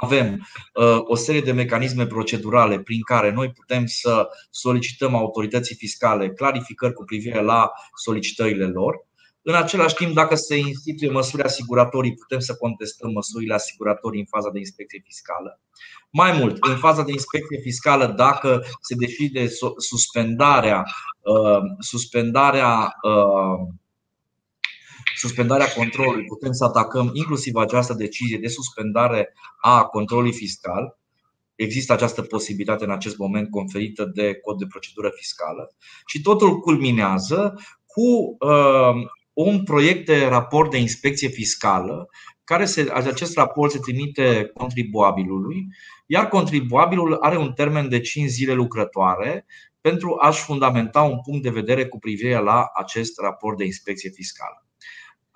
[0.01, 6.31] avem uh, o serie de mecanisme procedurale prin care noi putem să solicităm autorității fiscale
[6.31, 9.07] clarificări cu privire la solicitările lor.
[9.45, 14.51] În același timp, dacă se instituie măsuri asiguratorii, putem să contestăm măsurile asiguratorii în faza
[14.51, 15.61] de inspecție fiscală.
[16.11, 20.85] Mai mult, în faza de inspecție fiscală, dacă se decide suspendarea,
[21.21, 23.69] uh, suspendarea uh,
[25.23, 30.99] suspendarea controlului, putem să atacăm inclusiv această decizie de suspendare a controlului fiscal.
[31.55, 35.75] Există această posibilitate în acest moment conferită de cod de procedură fiscală.
[36.07, 37.55] Și totul culminează
[37.87, 38.95] cu uh,
[39.33, 42.09] un proiect de raport de inspecție fiscală
[42.45, 45.67] care se, acest raport se trimite contribuabilului,
[46.07, 49.47] iar contribuabilul are un termen de 5 zile lucrătoare
[49.81, 54.67] pentru a-și fundamenta un punct de vedere cu privire la acest raport de inspecție fiscală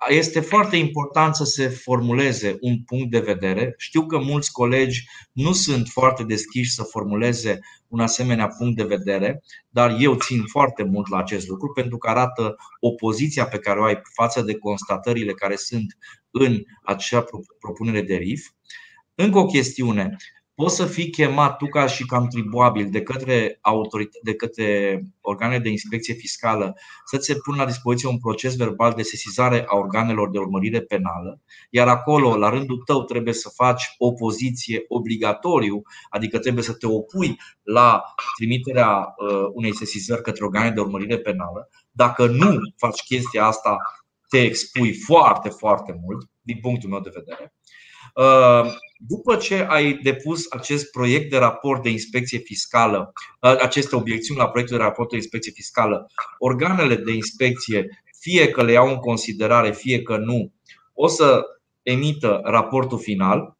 [0.09, 3.73] este foarte important să se formuleze un punct de vedere.
[3.77, 9.43] Știu că mulți colegi nu sunt foarte deschiși să formuleze un asemenea punct de vedere,
[9.69, 13.83] dar eu țin foarte mult la acest lucru pentru că arată opoziția pe care o
[13.83, 15.97] ai față de constatările care sunt
[16.31, 17.25] în acea
[17.59, 18.47] propunere de RIF.
[19.15, 20.15] Încă o chestiune.
[20.61, 25.69] Poți să fii chemat tu ca și contribuabil de către, autorit- de către organe de
[25.69, 30.29] inspecție fiscală să ți se pună la dispoziție un proces verbal de sesizare a organelor
[30.29, 36.63] de urmărire penală, iar acolo, la rândul tău, trebuie să faci opoziție obligatoriu, adică trebuie
[36.63, 38.03] să te opui la
[38.35, 41.69] trimiterea uh, unei sesizări către organe de urmărire penală.
[41.91, 43.77] Dacă nu faci chestia asta,
[44.29, 47.56] te expui foarte, foarte mult, din punctul meu de vedere.
[48.17, 54.39] Uh, după ce ai depus acest proiect de raport de inspecție fiscală, uh, aceste obiecțiuni
[54.39, 58.95] la proiectul de raport de inspecție fiscală, organele de inspecție, fie că le iau în
[58.95, 60.51] considerare, fie că nu,
[60.93, 61.43] o să
[61.81, 63.57] emită raportul final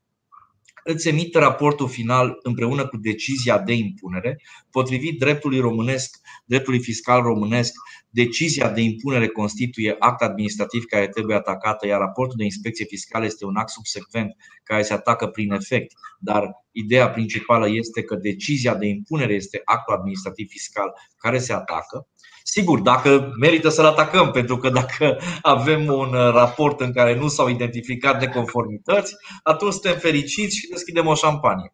[0.87, 4.41] îți emită raportul final împreună cu decizia de impunere.
[4.71, 7.73] Potrivit dreptului românesc, dreptului fiscal românesc,
[8.23, 13.45] decizia de impunere constituie act administrativ care trebuie atacată, iar raportul de inspecție fiscală este
[13.45, 15.91] un act subsecvent care se atacă prin efect.
[16.19, 22.07] Dar ideea principală este că decizia de impunere este actul administrativ fiscal care se atacă.
[22.43, 27.49] Sigur, dacă merită să-l atacăm, pentru că dacă avem un raport în care nu s-au
[27.49, 31.73] identificat neconformități, atunci suntem fericiți și deschidem o șampanie.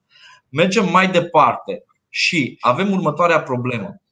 [0.49, 4.02] Mergem mai departe și avem următoarea problemă.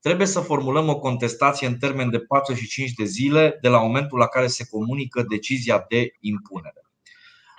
[0.00, 4.26] Trebuie să formulăm o contestație în termen de 45 de zile de la momentul la
[4.26, 6.84] care se comunică decizia de impunere.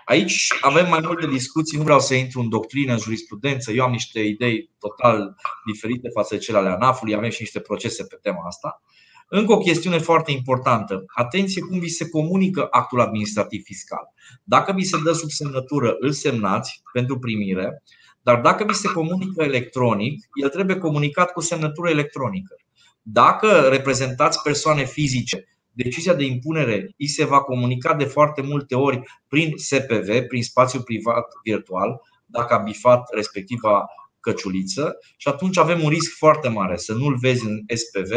[0.05, 3.91] Aici avem mai multe discuții, nu vreau să intru în doctrină, în jurisprudență, eu am
[3.91, 8.45] niște idei total diferite față de cele ale ANAF-ului, avem și niște procese pe tema
[8.45, 8.81] asta.
[9.27, 11.03] Încă o chestiune foarte importantă.
[11.15, 14.13] Atenție cum vi se comunică actul administrativ fiscal.
[14.43, 17.83] Dacă vi se dă sub semnătură, îl semnați pentru primire,
[18.21, 22.55] dar dacă vi se comunică electronic, el trebuie comunicat cu semnătură electronică.
[23.01, 29.01] Dacă reprezentați persoane fizice decizia de impunere îi se va comunica de foarte multe ori
[29.27, 33.85] prin SPV, prin spațiu privat virtual, dacă a bifat respectiva
[34.19, 38.11] căciuliță și atunci avem un risc foarte mare să nu-l vezi în SPV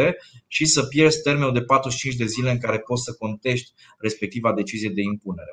[0.47, 4.89] și să pierzi termenul de 45 de zile în care poți să contești respectiva decizie
[4.89, 5.51] de impunere.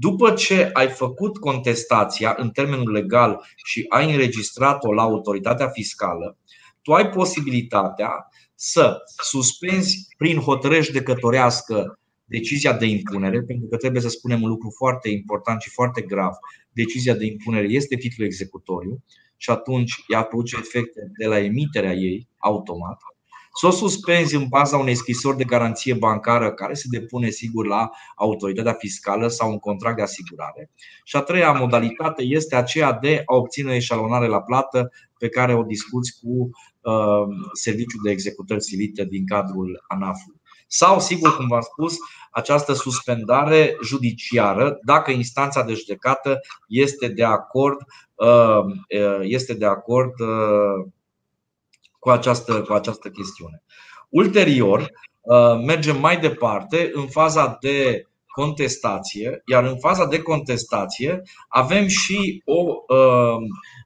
[0.00, 6.38] După ce ai făcut contestația în termenul legal și ai înregistrat-o la autoritatea fiscală,
[6.82, 14.08] tu ai posibilitatea să suspenzi prin hotărâre judecătorească decizia de impunere, pentru că trebuie să
[14.08, 16.32] spunem un lucru foarte important și foarte grav.
[16.72, 19.04] Decizia de impunere este titlul executoriu
[19.36, 22.98] și atunci ea produce efecte de la emiterea ei automat
[23.60, 27.90] să o suspenzi în baza unei scrisori de garanție bancară care se depune sigur la
[28.16, 30.70] autoritatea fiscală sau un contract de asigurare.
[31.04, 35.62] Și a treia modalitate este aceea de a obține eșalonare la plată pe care o
[35.62, 40.40] discuți cu uh, Serviciul de Executări Silite din cadrul ANAF-ului.
[40.66, 41.96] Sau, sigur, cum v-am spus,
[42.30, 47.76] această suspendare judiciară, dacă instanța de judecată este de acord,
[48.14, 48.64] uh,
[49.22, 50.92] este de acord uh,
[51.98, 53.62] cu această, cu această chestiune.
[54.08, 54.80] Ulterior,
[55.20, 62.42] uh, mergem mai departe în faza de contestație, iar în faza de contestație avem și
[62.44, 63.36] o uh,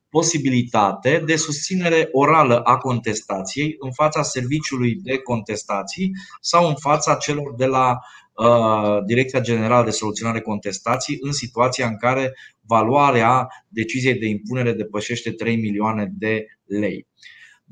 [0.08, 7.54] posibilitate de susținere orală a contestației în fața serviciului de contestații sau în fața celor
[7.54, 7.98] de la
[8.32, 15.30] uh, Direcția Generală de Soluționare Contestații în situația în care valoarea deciziei de impunere depășește
[15.30, 17.06] 3 milioane de lei.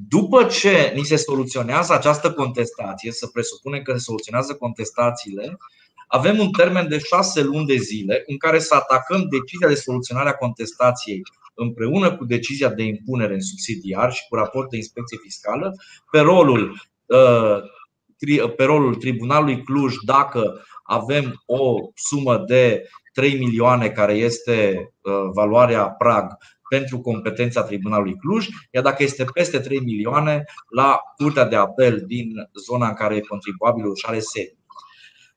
[0.08, 5.58] După ce ni se soluționează această contestație, să presupunem că se soluționează contestațiile,
[6.06, 10.28] avem un termen de șase luni de zile în care să atacăm decizia de soluționare
[10.28, 11.22] a contestației
[11.54, 15.74] împreună cu decizia de impunere în subsidiar și cu raport de inspecție fiscală
[16.10, 24.12] pe rolul, uh, pe rolul Tribunalului Cluj dacă avem o sumă de 3 milioane care
[24.12, 26.36] este uh, valoarea prag
[26.70, 32.28] pentru competența Tribunalului Cluj, iar dacă este peste 3 milioane, la Curtea de Apel din
[32.66, 34.58] zona în care contribuabilul își are sediu.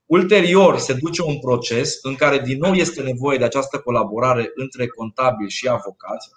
[0.06, 4.88] Ulterior se duce un proces în care din nou este nevoie de această colaborare între
[4.88, 6.30] contabili și avocați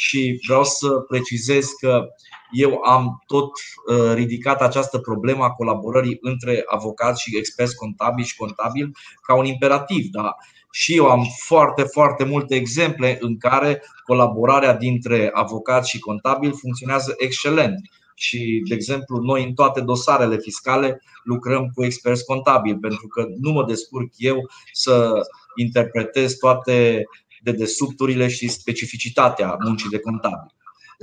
[0.00, 2.06] și vreau să precizez că
[2.50, 8.36] eu am tot uh, ridicat această problemă a colaborării între avocați și experți contabili și
[8.36, 8.90] contabili
[9.26, 10.06] ca un imperativ.
[10.10, 10.34] Da?
[10.70, 17.14] Și eu am foarte, foarte multe exemple în care colaborarea dintre avocat și contabil funcționează
[17.16, 17.76] excelent.
[18.14, 23.50] Și, de exemplu, noi în toate dosarele fiscale lucrăm cu experți contabili, pentru că nu
[23.50, 25.12] mă descurc eu să
[25.56, 27.04] interpretez toate
[27.42, 30.52] dedesubturile și specificitatea muncii de contabil.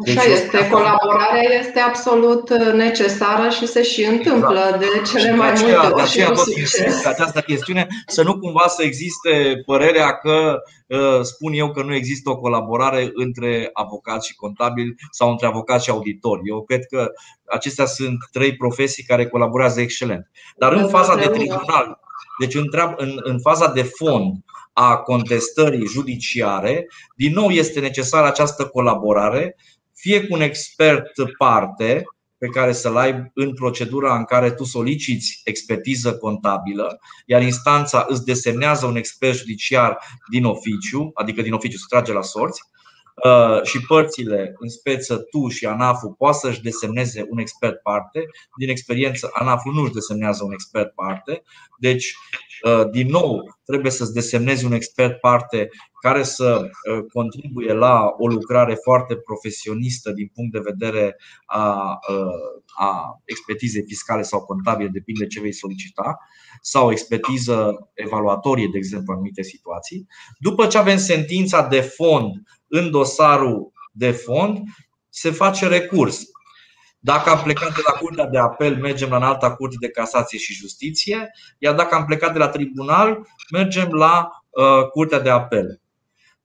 [0.03, 4.79] Deci Așa este, colaborarea este absolut necesară și se și întâmplă exact.
[4.79, 5.95] de cele mai multe ori.
[5.95, 11.53] De aceea tot insist această chestiune, să nu cumva să existe părerea că uh, spun
[11.53, 16.41] eu că nu există o colaborare între avocați și contabili sau între avocați și auditori.
[16.43, 17.11] Eu cred că
[17.45, 20.29] acestea sunt trei profesii care colaborează excelent.
[20.57, 21.99] Dar în faza de tribunal,
[22.39, 22.67] deci în,
[23.23, 24.35] în faza de fond,
[24.79, 29.55] a contestării judiciare, din nou este necesară această colaborare
[29.93, 32.03] fie cu un expert parte
[32.37, 38.25] pe care să-l ai în procedura în care tu soliciți expertiză contabilă, iar instanța îți
[38.25, 39.97] desemnează un expert judiciar
[40.31, 42.86] din oficiu, adică din oficiu se trage la sorți, uh,
[43.63, 48.25] și părțile, în speță tu și ANAF-ul, poate să-și desemneze un expert parte.
[48.57, 51.43] Din experiență, ANAF-ul nu își desemnează un expert parte.
[51.79, 52.13] Deci,
[52.63, 55.69] uh, din nou, trebuie să-ți desemnezi un expert parte
[56.01, 61.15] care să uh, contribuie la o lucrare foarte profesionistă din punct de vedere
[61.45, 66.17] a, uh, a expertizei fiscale sau contabile, depinde ce vei solicita,
[66.61, 70.07] sau expertiză evaluatorie, de exemplu, în anumite situații.
[70.39, 72.33] După ce avem sentința de fond
[72.67, 74.59] în dosarul de fond,
[75.09, 76.21] se face recurs.
[76.99, 80.53] Dacă am plecat de la Curtea de Apel, mergem la înalta Curte de Casație și
[80.53, 85.81] Justiție, iar dacă am plecat de la tribunal, mergem la uh, Curtea de Apel.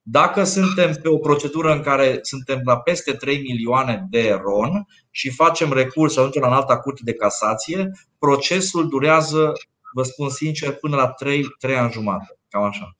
[0.01, 5.29] Dacă suntem pe o procedură în care suntem la peste 3 milioane de RON și
[5.29, 9.51] facem recurs, ajungem la alta curte de casație, procesul durează,
[9.93, 12.39] vă spun sincer, până la 3, 3 ani jumate.
[12.49, 12.95] Cam așa.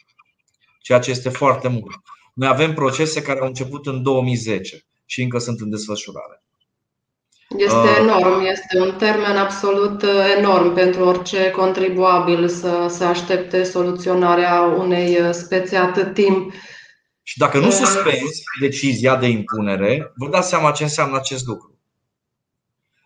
[0.82, 1.96] Ceea ce este foarte mult.
[2.34, 6.44] Noi avem procese care au început în 2010 și încă sunt în desfășurare.
[7.58, 13.64] Este uh, enorm, este un termen absolut uh, enorm pentru orice contribuabil să, să aștepte
[13.64, 16.54] soluționarea unei uh, spețe atât timp.
[17.24, 21.78] Și dacă nu suspenzi decizia de impunere, vă dați seama ce înseamnă acest lucru.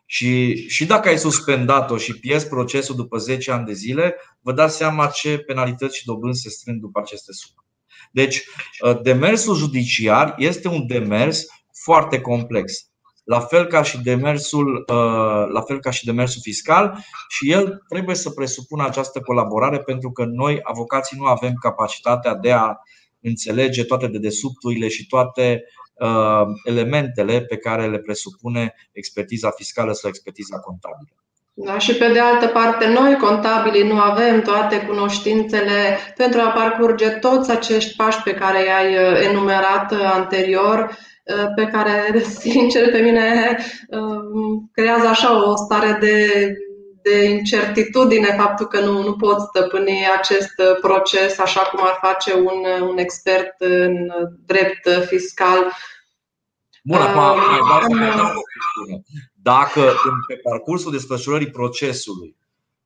[0.05, 4.77] Și, și dacă ai suspendat-o și pierzi procesul după 10 ani de zile, vă dați
[4.77, 7.66] seama ce penalități și dobânzi se strâng după aceste sume.
[8.11, 8.43] Deci,
[8.83, 11.45] uh, demersul judiciar este un demers
[11.83, 12.73] foarte complex.
[13.23, 16.97] La fel ca și demersul, uh, la fel ca și demersul fiscal
[17.27, 22.51] și el trebuie să presupună această colaborare pentru că noi, avocații, nu avem capacitatea de
[22.51, 22.75] a
[23.21, 30.59] înțelege toate dedesubturile și toate uh, elementele pe care le presupune expertiza fiscală sau expertiza
[30.59, 31.26] contabilă.
[31.59, 37.09] Da, și pe de altă parte, noi, contabilii, nu avem toate cunoștințele pentru a parcurge
[37.09, 40.97] toți acești pași pe care i-ai uh, enumerat uh, anterior,
[41.55, 43.57] pe care, sincer, pe mine
[44.71, 46.27] creează așa o stare de
[47.01, 52.87] de incertitudine faptul că nu, nu pot stăpâni acest proces așa cum ar face un,
[52.89, 54.11] un expert în
[54.45, 55.71] drept fiscal.
[56.83, 57.39] Bun, acum
[57.97, 58.41] mai dau o
[59.47, 59.93] Dacă
[60.27, 62.35] pe parcursul desfășurării procesului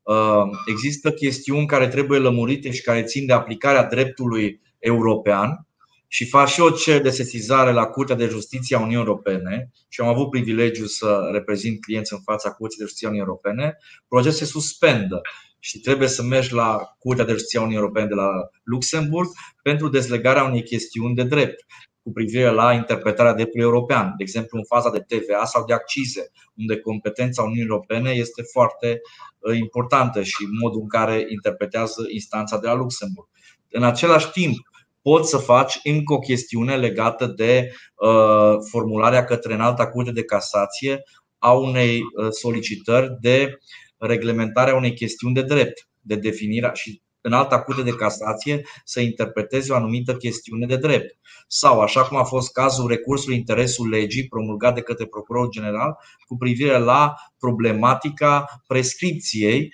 [0.01, 5.66] uh, există chestiuni care trebuie lămurite și care țin de aplicarea dreptului european,
[6.14, 10.01] și fac și o cer de sesizare la Curtea de Justiție a Uniunii Europene și
[10.01, 14.45] am avut privilegiu să reprezint clienți în fața Curții de Justiție a Uniunii Europene, procesul
[14.45, 15.22] se suspendă
[15.59, 18.30] și trebuie să mergi la Curtea de Justiție a Uniunii Europene de la
[18.64, 19.30] Luxemburg
[19.64, 21.66] pentru dezlegarea unei chestiuni de drept
[22.04, 26.32] cu privire la interpretarea dreptului european, de exemplu în faza de TVA sau de accize,
[26.56, 29.02] unde competența Uniunii Europene este foarte
[29.39, 33.28] uh, importantă și modul în care interpretează instanța de la Luxemburg.
[33.70, 34.56] În același timp,
[35.02, 41.04] poți să faci încă o chestiune legată de uh, formularea către înalta curte de casație
[41.38, 43.58] a unei uh, solicitări de
[43.97, 49.72] reglementarea unei chestiuni de drept, de definirea și în alta curte de casație să interpreteze
[49.72, 51.17] o anumită chestiune de drept.
[51.47, 55.97] Sau, așa cum a fost cazul recursului interesul legii promulgat de către Procurorul General
[56.28, 59.74] cu privire la problematica prescripției,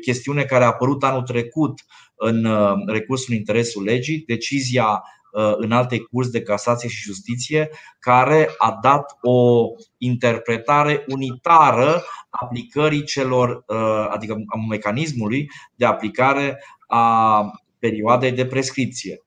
[0.00, 1.80] chestiune care a apărut anul trecut
[2.14, 5.17] în uh, recursul interesul legii, decizia uh,
[5.56, 7.70] în alte curs de casație și justiție,
[8.00, 9.66] care a dat o
[9.96, 19.22] interpretare unitară aplicării celor, uh, adică a mecanismului de aplicare a perioadei de prescripție.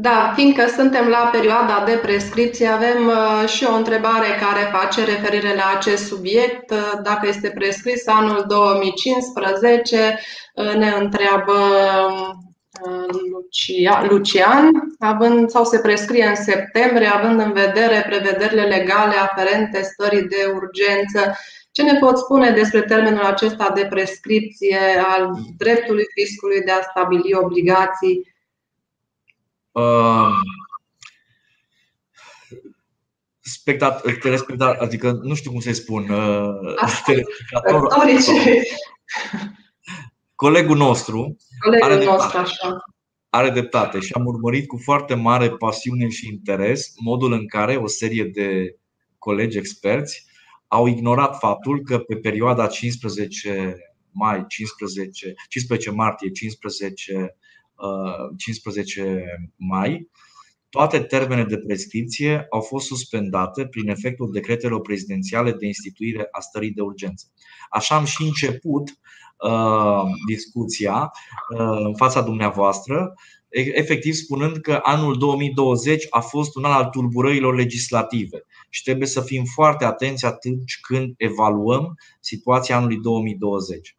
[0.00, 3.10] Da, fiindcă suntem la perioada de prescripție, avem
[3.46, 6.74] și o întrebare care face referire la acest subiect.
[7.02, 10.18] Dacă este prescris anul 2015,
[10.54, 11.54] ne întreabă
[12.80, 20.22] uh, Lucian, având, sau se prescrie în septembrie, având în vedere prevederile legale aferente stării
[20.22, 21.36] de urgență.
[21.70, 27.34] Ce ne pot spune despre termenul acesta de prescripție al dreptului fiscului de a stabili
[27.34, 28.34] obligații?
[29.70, 30.28] Uh,
[33.40, 36.74] spectat, telespectat, adică nu știu cum să-i spun, uh,
[37.04, 37.88] telespectator.
[40.38, 42.76] Colegul nostru Colegul are nostru, dreptate, așa.
[43.30, 47.86] are dreptate și am urmărit cu foarte mare pasiune și interes modul în care o
[47.86, 48.76] serie de
[49.18, 50.24] colegi experți
[50.66, 53.76] au ignorat faptul că pe perioada 15
[54.12, 57.36] mai, 15, 15 martie, 15,
[58.36, 59.24] 15
[59.56, 60.10] mai,
[60.68, 66.70] toate termenele de prescripție au fost suspendate prin efectul decretelor prezidențiale de instituire a stării
[66.70, 67.26] de urgență.
[67.70, 68.98] Așa am și început
[69.38, 71.10] uh, discuția
[71.54, 73.14] uh, în fața dumneavoastră,
[73.50, 79.20] efectiv spunând că anul 2020 a fost un an al tulburărilor legislative și trebuie să
[79.20, 83.96] fim foarte atenți atunci când evaluăm situația anului 2020.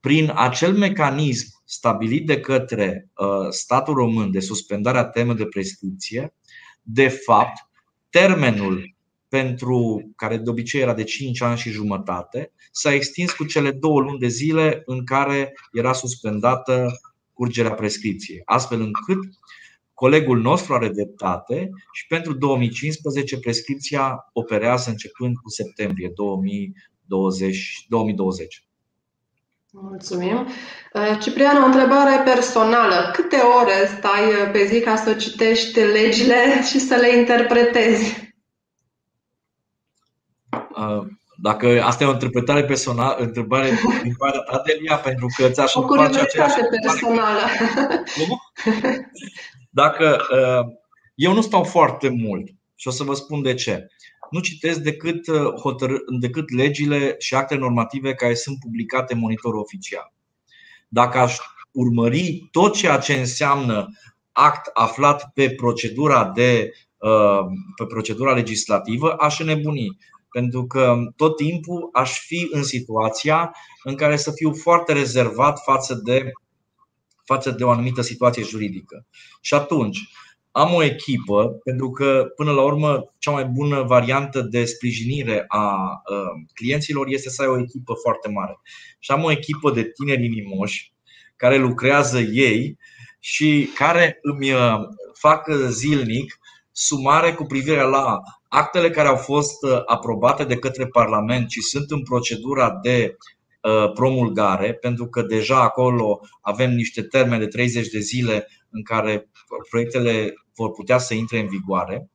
[0.00, 6.34] Prin acel mecanism stabilit de către uh, statul român de suspendare a temei de prescripție,
[6.82, 7.68] de fapt,
[8.10, 8.93] termenul
[9.34, 14.00] pentru care de obicei era de 5 ani și jumătate, s-a extins cu cele două
[14.00, 17.00] luni de zile în care era suspendată
[17.32, 19.18] curgerea prescripției, astfel încât
[19.94, 27.84] colegul nostru are dreptate și pentru 2015 prescripția operează începând cu septembrie 2020.
[27.88, 28.66] 2020.
[29.70, 30.46] Mulțumim.
[30.92, 33.10] Uh, Ciprian, o întrebare personală.
[33.12, 38.32] Câte ore stai uh, pe zi ca să citești legile și să le interpretezi?
[40.76, 41.06] Uh,
[41.36, 43.70] dacă asta e o interpretare personală, întrebare
[44.02, 47.40] din partea ta, Delia, pentru că ți-aș O curiozitate personală.
[49.70, 50.20] Dacă
[51.14, 53.88] eu nu stau foarte mult și o să vă spun de ce
[54.34, 59.60] nu citesc decât, uh, hotăr- decât legile și acte normative care sunt publicate în monitorul
[59.60, 60.12] oficial.
[60.88, 61.36] Dacă aș
[61.70, 63.88] urmări tot ceea ce înseamnă
[64.32, 67.44] act aflat pe procedura, de, uh,
[67.76, 69.96] pe procedura legislativă, aș nebuni.
[70.34, 76.00] Pentru că tot timpul aș fi în situația în care să fiu foarte rezervat față
[76.04, 76.32] de,
[77.24, 79.06] față de o anumită situație juridică.
[79.40, 79.98] Și atunci,
[80.50, 86.02] am o echipă, pentru că până la urmă cea mai bună variantă de sprijinire a
[86.12, 86.24] ă,
[86.54, 88.60] clienților este să ai o echipă foarte mare.
[88.98, 90.92] Și am o echipă de tineri inimoși
[91.36, 92.78] care lucrează ei
[93.18, 96.38] și care îmi ă, fac zilnic
[96.72, 98.20] sumare cu privire la
[98.54, 103.16] actele care au fost ă, aprobate de către Parlament și sunt în procedura de
[103.94, 109.30] promulgare, pentru că deja acolo avem niște termene de 30 de zile în care
[109.70, 112.10] proiectele vor putea să intre în vigoare.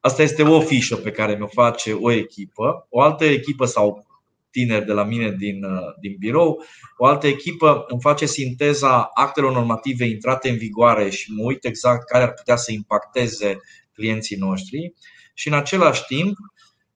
[0.00, 2.86] Asta este o fișă pe care mi-o face o echipă.
[2.90, 4.06] O altă echipă sau
[4.50, 6.64] tineri de la mine din, uh, din birou,
[6.96, 12.08] o altă echipă îmi face sinteza actelor normative intrate în vigoare și mă uit exact
[12.08, 13.60] care ar putea să impacteze
[13.92, 14.94] clienții noștri
[15.36, 16.36] și în același timp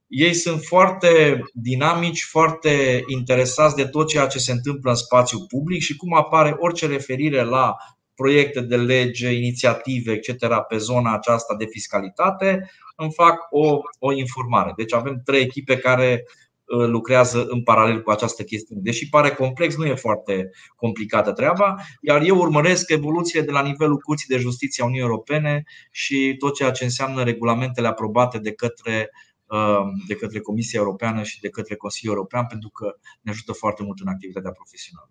[0.06, 5.80] ei sunt foarte dinamici, foarte interesați de tot ceea ce se întâmplă în spațiu public
[5.80, 7.76] și cum apare orice referire la
[8.14, 10.46] proiecte de lege, inițiative, etc.
[10.68, 14.72] pe zona aceasta de fiscalitate, îmi fac o, o informare.
[14.76, 18.80] Deci avem trei echipe care uh, lucrează în paralel cu această chestiune.
[18.84, 23.96] Deși pare complex, nu e foarte complicată treaba, iar eu urmăresc evoluțiile de la nivelul
[23.96, 29.10] Curții de Justiție a Uniunii Europene și tot ceea ce înseamnă regulamentele aprobate de către
[29.46, 33.82] uh, de către Comisia Europeană și de către Consiliul European, pentru că ne ajută foarte
[33.82, 35.10] mult în activitatea profesională.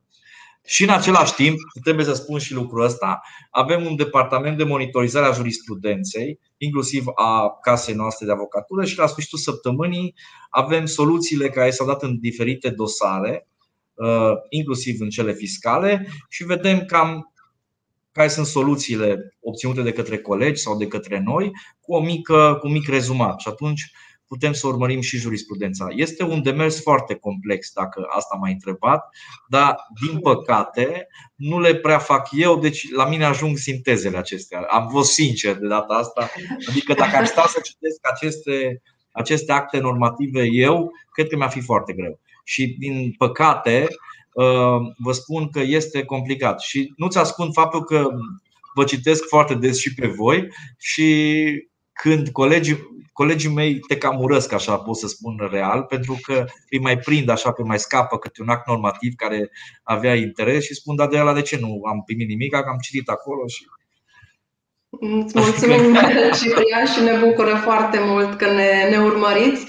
[0.66, 5.26] Și în același timp, trebuie să spun și lucrul ăsta, avem un departament de monitorizare
[5.26, 10.16] a jurisprudenței, inclusiv a casei noastre de avocatură și la sfârșitul săptămânii
[10.50, 13.48] avem soluțiile care s-au dat în diferite dosare,
[13.94, 17.34] uh, inclusiv în cele fiscale și vedem cam
[18.12, 22.68] care sunt soluțiile obținute de către colegi sau de către noi cu, o mică, cu
[22.68, 23.40] un mic rezumat.
[23.40, 23.92] Și atunci
[24.30, 25.88] putem să urmărim și jurisprudența.
[25.90, 29.06] Este un demers foarte complex, dacă asta m-ai întrebat,
[29.48, 34.60] dar din păcate nu le prea fac eu, deci la mine ajung sintezele acestea.
[34.60, 36.30] Am fost sincer de data asta,
[36.70, 41.62] adică dacă am sta să citesc aceste, aceste acte normative eu, cred că mi-ar fi
[41.62, 42.20] foarte greu.
[42.44, 43.88] Și din păcate,
[44.34, 46.62] uh, vă spun că este complicat.
[46.62, 48.08] Și nu-ți ascund faptul că
[48.74, 51.44] vă citesc foarte des și pe voi și
[51.94, 52.78] când colegii
[53.22, 57.30] colegii mei te cam urăsc, așa pot să spun real, pentru că îi mai prind
[57.30, 59.50] așa că mai scapă câte un act normativ care
[59.84, 62.78] avea interes și spun, da, de la de ce nu am primit nimic, că am
[62.82, 63.64] citit acolo și
[64.90, 65.98] Îți mulțumim,
[66.38, 69.66] Ciprian, și ne bucură foarte mult că ne, ne urmăriți.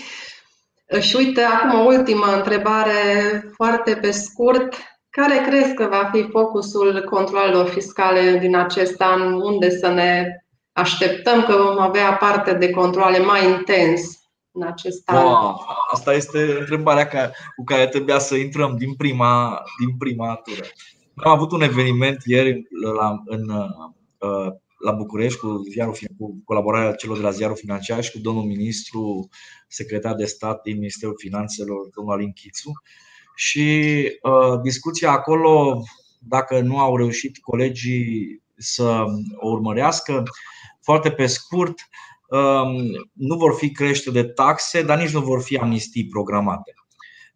[1.01, 3.01] Și uite, acum o ultimă întrebare,
[3.55, 4.69] foarte pe scurt.
[5.11, 9.33] Care crezi că va fi focusul controlelor fiscale din acest an?
[9.33, 10.41] Unde să ne
[10.73, 14.19] așteptăm că vom avea parte de controle mai intens
[14.53, 15.25] în acest an?
[15.25, 20.67] Wow, asta este întrebarea cu care trebuia să intrăm din prima, din prima tură.
[21.15, 22.63] Am avut un eveniment ieri
[22.99, 28.11] la, în, uh, la București cu, ziarul, cu colaborarea celor de la Ziarul Financiar și
[28.11, 29.29] cu domnul ministru,
[29.69, 32.71] secretar de stat din Ministerul Finanțelor, domnul Alin Chițu.
[33.35, 33.93] Și
[34.23, 35.83] uh, discuția acolo,
[36.19, 39.05] dacă nu au reușit colegii să
[39.37, 40.23] o urmărească,
[40.91, 41.75] foarte pe scurt,
[42.29, 42.75] um,
[43.13, 46.73] nu vor fi crește de taxe, dar nici nu vor fi amnistii programate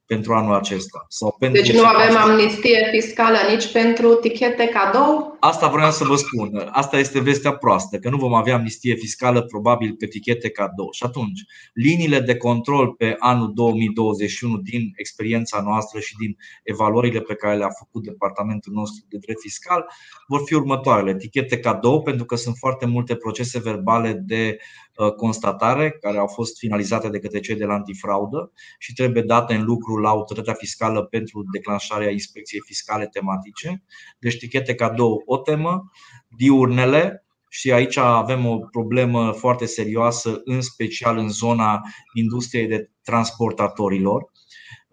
[0.06, 1.04] pentru anul acesta.
[1.08, 5.36] Sau pentru deci nu avem amnistie fiscală nici pentru tichete cadou?
[5.40, 6.68] Asta vreau să vă spun.
[6.72, 10.88] Asta este vestea proastă, că nu vom avea amnistie fiscală probabil pe tichete cadou.
[10.92, 11.40] Și atunci,
[11.72, 17.70] liniile de control pe anul 2021 din experiența noastră și din evaluările pe care le-a
[17.78, 19.86] făcut departamentul nostru de drept fiscal
[20.26, 21.16] vor fi următoarele.
[21.16, 24.83] Tichete cadou, pentru că sunt foarte multe procese verbale de Uh,
[25.16, 29.64] constatare care au fost finalizate de către cei de la antifraudă și trebuie date în
[29.64, 33.82] lucru la autoritatea fiscală pentru declanșarea inspecției fiscale tematice.
[34.18, 35.90] Deci știchete cadou o temă,
[36.36, 41.80] diurnele, și aici avem o problemă foarte serioasă, în special în zona
[42.12, 44.32] industriei de transportatorilor.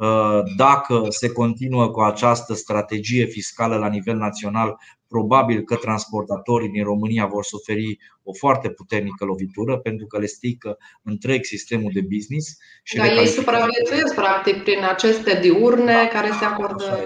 [0.01, 4.77] Uh, dacă se continuă cu această strategie fiscală la nivel național,
[5.07, 10.77] probabil că transportatorii din România vor suferi o foarte puternică lovitură pentru că le strică
[11.03, 12.57] întreg sistemul de business.
[12.83, 17.05] Și Dar ei supraviețuiesc practic prin aceste diurne da, care se acordă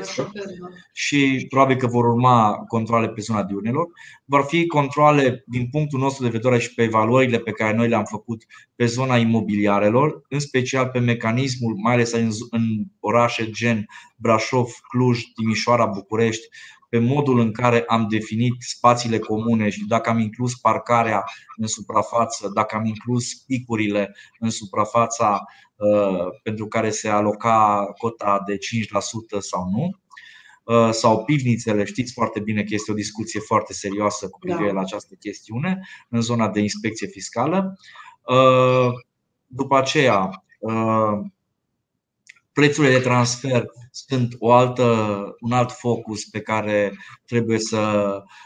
[0.93, 3.87] Și probabil că vor urma controle pe zona diurnelor.
[4.25, 8.05] Vor fi controle din punctul nostru de vedere și pe valorile pe care noi le-am
[8.05, 8.43] făcut
[8.75, 15.21] pe zona imobiliarelor, în special pe mecanismul, mai ales în, în orașe gen Brașov, Cluj,
[15.35, 16.47] Timișoara, București,
[16.89, 21.23] pe modul în care am definit spațiile comune și dacă am inclus parcarea
[21.57, 25.43] în suprafață, dacă am inclus picurile în suprafața
[25.75, 28.57] uh, pentru care se aloca cota de 5%
[29.39, 29.89] sau nu,
[30.63, 34.73] uh, sau pivnițele, știți foarte bine că este o discuție foarte serioasă cu privire da.
[34.73, 35.79] la această chestiune
[36.09, 37.77] în zona de inspecție fiscală.
[38.21, 38.89] Uh,
[39.47, 40.45] după aceea,
[42.55, 44.85] prețurile de transfer sunt o altă,
[45.39, 47.79] un alt focus pe care trebuie să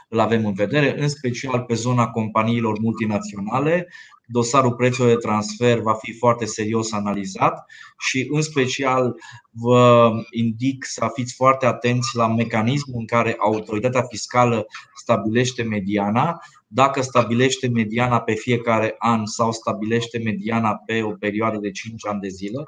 [0.10, 3.88] îl avem în vedere, în special pe zona companiilor multinaționale.
[4.26, 7.66] Dosarul prețurilor de transfer va fi foarte serios analizat
[7.98, 9.16] și, în special,
[9.52, 17.02] vă indic să fiți foarte atenți la mecanismul în care autoritatea fiscală stabilește mediana dacă
[17.02, 22.28] stabilește mediana pe fiecare an sau stabilește mediana pe o perioadă de 5 ani de
[22.28, 22.64] zile.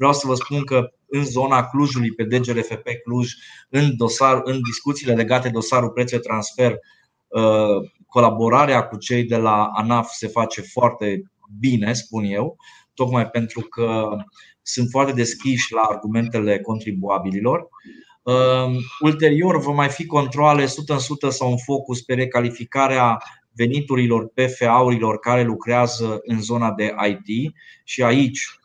[0.00, 3.32] Vreau să vă spun că în zona Clujului, pe DGRFP Cluj,
[3.68, 6.72] în, dosar, în discuțiile legate de dosarul preț de transfer,
[7.28, 11.22] uh, colaborarea cu cei de la ANAF se face foarte
[11.58, 12.56] bine, spun eu,
[12.94, 14.16] tocmai pentru că
[14.62, 17.68] sunt foarte deschiși la argumentele contribuabililor.
[18.22, 23.18] Uh, ulterior vor mai fi controle 100% sau un focus pe recalificarea
[23.52, 28.59] veniturilor PFA-urilor care lucrează în zona de IT și aici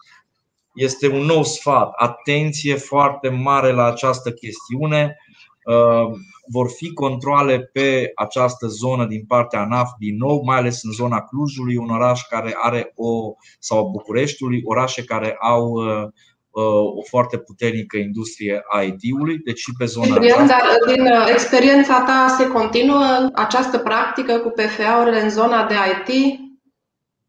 [0.76, 1.92] este un nou sfat.
[1.96, 5.18] Atenție foarte mare la această chestiune.
[5.66, 6.18] Uh,
[6.52, 11.22] vor fi controle pe această zonă din partea ANAF din nou, mai ales în zona
[11.22, 16.04] Clujului, un oraș care are o sau Bucureștiului, orașe care au uh,
[16.50, 20.68] uh, o foarte puternică industrie a IT-ului, deci și pe zona Ciprian, aceasta.
[20.86, 26.40] dar din experiența ta se continuă această practică cu PFA-urile în zona de IT?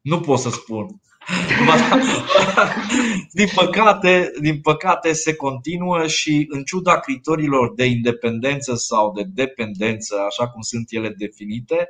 [0.01, 0.87] Nu pot să spun.
[3.33, 10.15] din, păcate, din păcate se continuă și în ciuda criteriilor de independență sau de dependență,
[10.29, 11.89] așa cum sunt ele definite,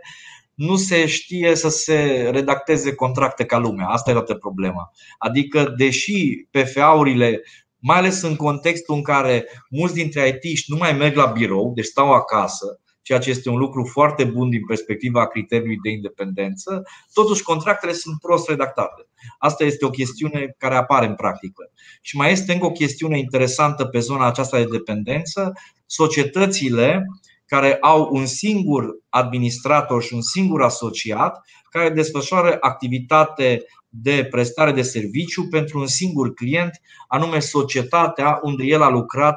[0.55, 3.87] nu se știe să se redacteze contracte ca lumea.
[3.87, 4.91] Asta e toată problema.
[5.19, 7.43] Adică, deși PFA-urile
[7.79, 11.85] mai ales în contextul în care mulți dintre it nu mai merg la birou, deci
[11.85, 16.83] stau acasă, ceea ce este un lucru foarte bun din perspectiva criteriului de independență,
[17.13, 19.07] totuși contractele sunt prost redactate.
[19.39, 21.71] Asta este o chestiune care apare în practică.
[22.01, 25.53] Și mai este încă o chestiune interesantă pe zona aceasta de dependență.
[25.87, 27.07] Societățile
[27.45, 34.83] care au un singur administrator și un singur asociat care desfășoară activitate de prestare de
[34.83, 36.71] serviciu pentru un singur client,
[37.09, 39.37] anume societatea unde el a lucrat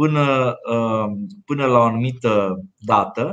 [0.00, 1.10] până, uh,
[1.44, 3.32] până la o anumită dată.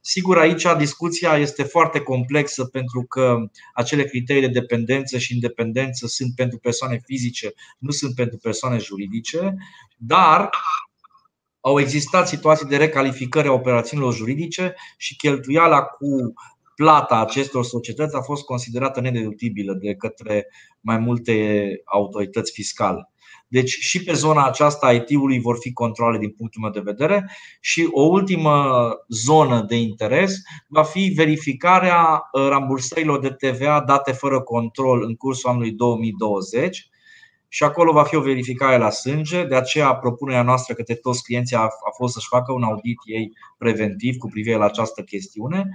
[0.00, 3.36] Sigur, aici discuția este foarte complexă pentru că
[3.74, 9.54] acele criterii de dependență și independență sunt pentru persoane fizice, nu sunt pentru persoane juridice,
[9.96, 10.50] dar
[11.60, 16.34] au existat situații de recalificare a operațiunilor juridice și cheltuiala cu
[16.76, 20.46] plata acestor societăți a fost considerată nedeductibilă de către
[20.80, 23.10] mai multe autorități fiscale.
[23.48, 27.30] Deci și pe zona aceasta IT-ului vor fi controle din punctul meu de vedere
[27.60, 30.36] și o ultimă zonă de interes
[30.68, 36.88] va fi verificarea uh, rambursărilor de TVA date fără control în cursul anului 2020
[37.48, 41.56] și acolo va fi o verificare la sânge, de aceea propunerea noastră către toți clienții
[41.56, 45.68] a, a fost să-și facă un audit ei preventiv cu privire la această chestiune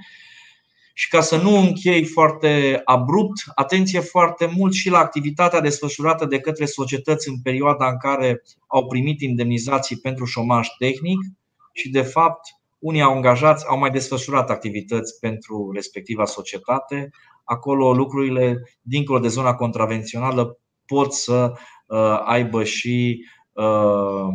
[1.01, 6.39] și ca să nu închei foarte abrupt, atenție foarte mult și la activitatea desfășurată de
[6.39, 11.17] către societăți în perioada în care au primit indemnizații pentru șomaj tehnic
[11.73, 12.39] și, de fapt,
[12.79, 17.09] unii au angajați au mai desfășurat activități pentru respectiva societate.
[17.43, 21.53] Acolo lucrurile, dincolo de zona contravențională, pot să
[21.85, 24.27] uh, aibă și uh,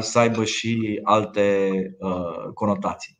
[0.00, 3.19] să aibă și alte uh, conotații.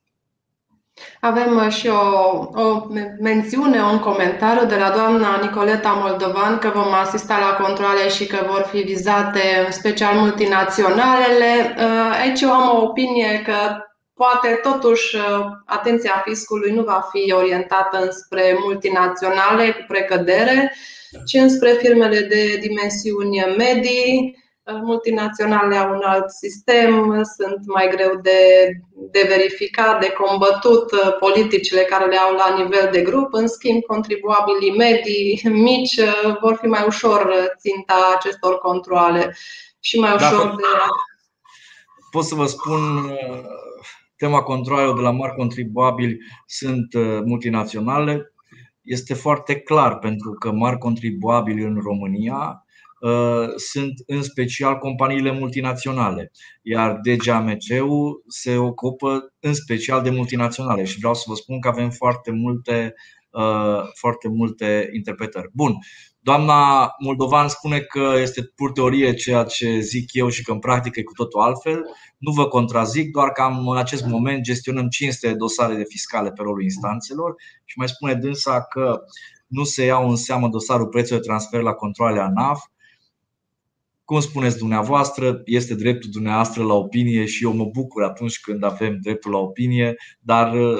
[1.21, 2.87] Avem uh, și o, o
[3.21, 8.39] mențiune, un comentariu de la doamna Nicoleta Moldovan că vom asista la controle și că
[8.49, 11.75] vor fi vizate în special multinaționalele.
[11.77, 13.85] Uh, aici eu am o opinie că
[14.15, 20.75] poate totuși uh, atenția fiscului nu va fi orientată înspre multinaționale cu precădere,
[21.27, 24.37] ci înspre firmele de dimensiuni medii,
[24.83, 28.71] multinaționale au un alt sistem, sunt mai greu de,
[29.11, 33.33] de verificat, de combătut uh, politicile care le au la nivel de grup.
[33.33, 35.41] În schimb, contribuabilii medii,
[35.71, 39.37] mici, uh, vor fi mai ușor uh, ținta acestor controle
[39.81, 40.63] și mai ușor Dacă de.
[42.11, 42.81] Pot să vă spun,
[44.17, 46.95] tema controlelor de la mari contribuabili sunt
[47.25, 48.33] multinaționale.
[48.83, 52.70] Este foarte clar pentru că mari contribuabili în România Uh,
[53.57, 56.31] sunt în special companiile multinaționale,
[56.63, 61.91] iar DGAMC-ul se ocupă în special de multinaționale și vreau să vă spun că avem
[61.91, 62.95] foarte multe,
[63.31, 65.49] uh, foarte multe interpretări.
[65.53, 65.79] Bun,
[66.23, 71.01] Doamna Moldovan spune că este pur teorie ceea ce zic eu și că în practică
[71.01, 71.83] e cu totul altfel.
[72.19, 76.31] Nu vă contrazic, doar că am, în acest moment gestionăm 500 de dosare de fiscale
[76.31, 77.35] pe rolul instanțelor
[77.65, 78.99] și mai spune dânsa că
[79.47, 82.61] nu se iau în seamă dosarul prețului de transfer la controlele ANAF,
[84.11, 88.99] cum spuneți dumneavoastră, este dreptul dumneavoastră la opinie și eu mă bucur atunci când avem
[89.01, 90.79] dreptul la opinie, dar uh,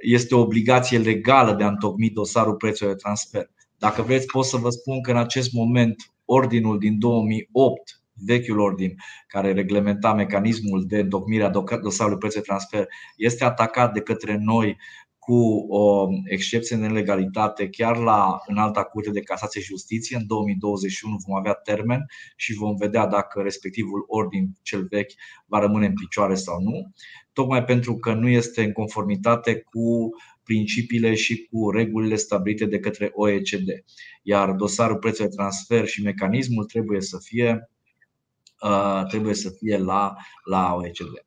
[0.00, 3.50] este o obligație legală de a întocmi dosarul prețului de transfer.
[3.78, 5.94] Dacă vreți, pot să vă spun că în acest moment
[6.24, 8.94] ordinul din 2008 vechiul ordin
[9.26, 11.50] care reglementa mecanismul de întocmire a
[11.82, 12.86] dosarului prețului de transfer
[13.16, 14.76] este atacat de către noi
[15.24, 20.16] cu o excepție de nelegalitate chiar la înalta curte de casație și justiție.
[20.16, 22.06] În 2021 vom avea termen
[22.36, 25.12] și vom vedea dacă respectivul ordin cel vechi
[25.46, 26.92] va rămâne în picioare sau nu,
[27.32, 30.10] tocmai pentru că nu este în conformitate cu
[30.42, 33.68] principiile și cu regulile stabilite de către OECD.
[34.22, 37.70] Iar dosarul prețului de transfer și mecanismul trebuie să fie,
[38.62, 41.26] uh, trebuie să fie la, la OECD.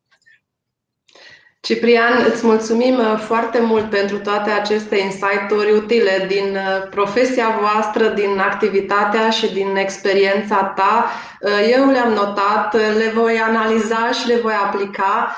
[1.65, 8.07] Ciprian, îți mulțumim uh, foarte mult pentru toate aceste insight-uri utile din uh, profesia voastră,
[8.07, 11.11] din activitatea și din experiența ta.
[11.41, 15.35] Uh, eu le-am notat, le voi analiza și le voi aplica.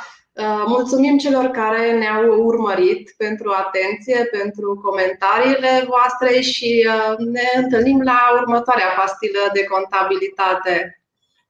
[0.67, 8.87] Mulțumim celor care ne-au urmărit pentru atenție, pentru comentariile voastre și ne întâlnim la următoarea
[8.97, 11.01] pastilă de contabilitate.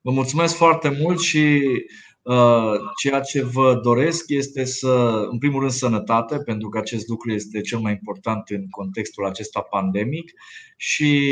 [0.02, 2.07] Vă mulțumesc foarte mult și Uh,
[3.02, 7.62] ceea ce vă doresc este să, în primul rând, sănătate, pentru că acest lucru este
[7.62, 10.32] cel mai important în contextul acesta pandemic
[10.78, 11.30] și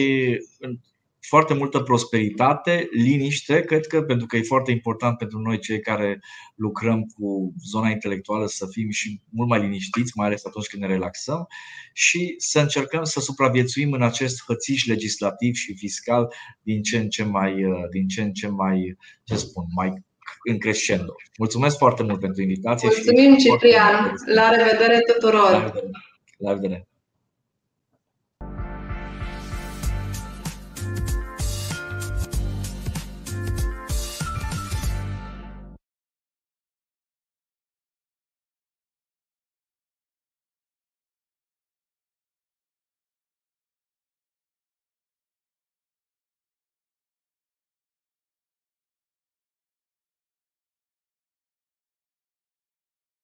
[1.27, 6.19] foarte multă prosperitate, liniște, cred că pentru că e foarte important pentru noi cei care
[6.55, 10.87] lucrăm cu zona intelectuală să fim și mult mai liniștiți, mai ales atunci când ne
[10.87, 11.47] relaxăm
[11.93, 17.23] și să încercăm să supraviețuim în acest hățiș legislativ și fiscal din ce în ce
[17.23, 19.93] mai, uh, din ce în ce mai, ce spun, mai
[20.49, 21.15] în crescendo.
[21.37, 22.89] Mulțumesc foarte mult pentru invitație.
[22.91, 24.13] Mulțumim, Ciprian.
[24.25, 25.51] La revedere tuturor.
[25.51, 25.89] La revedere.
[26.37, 26.87] La revedere.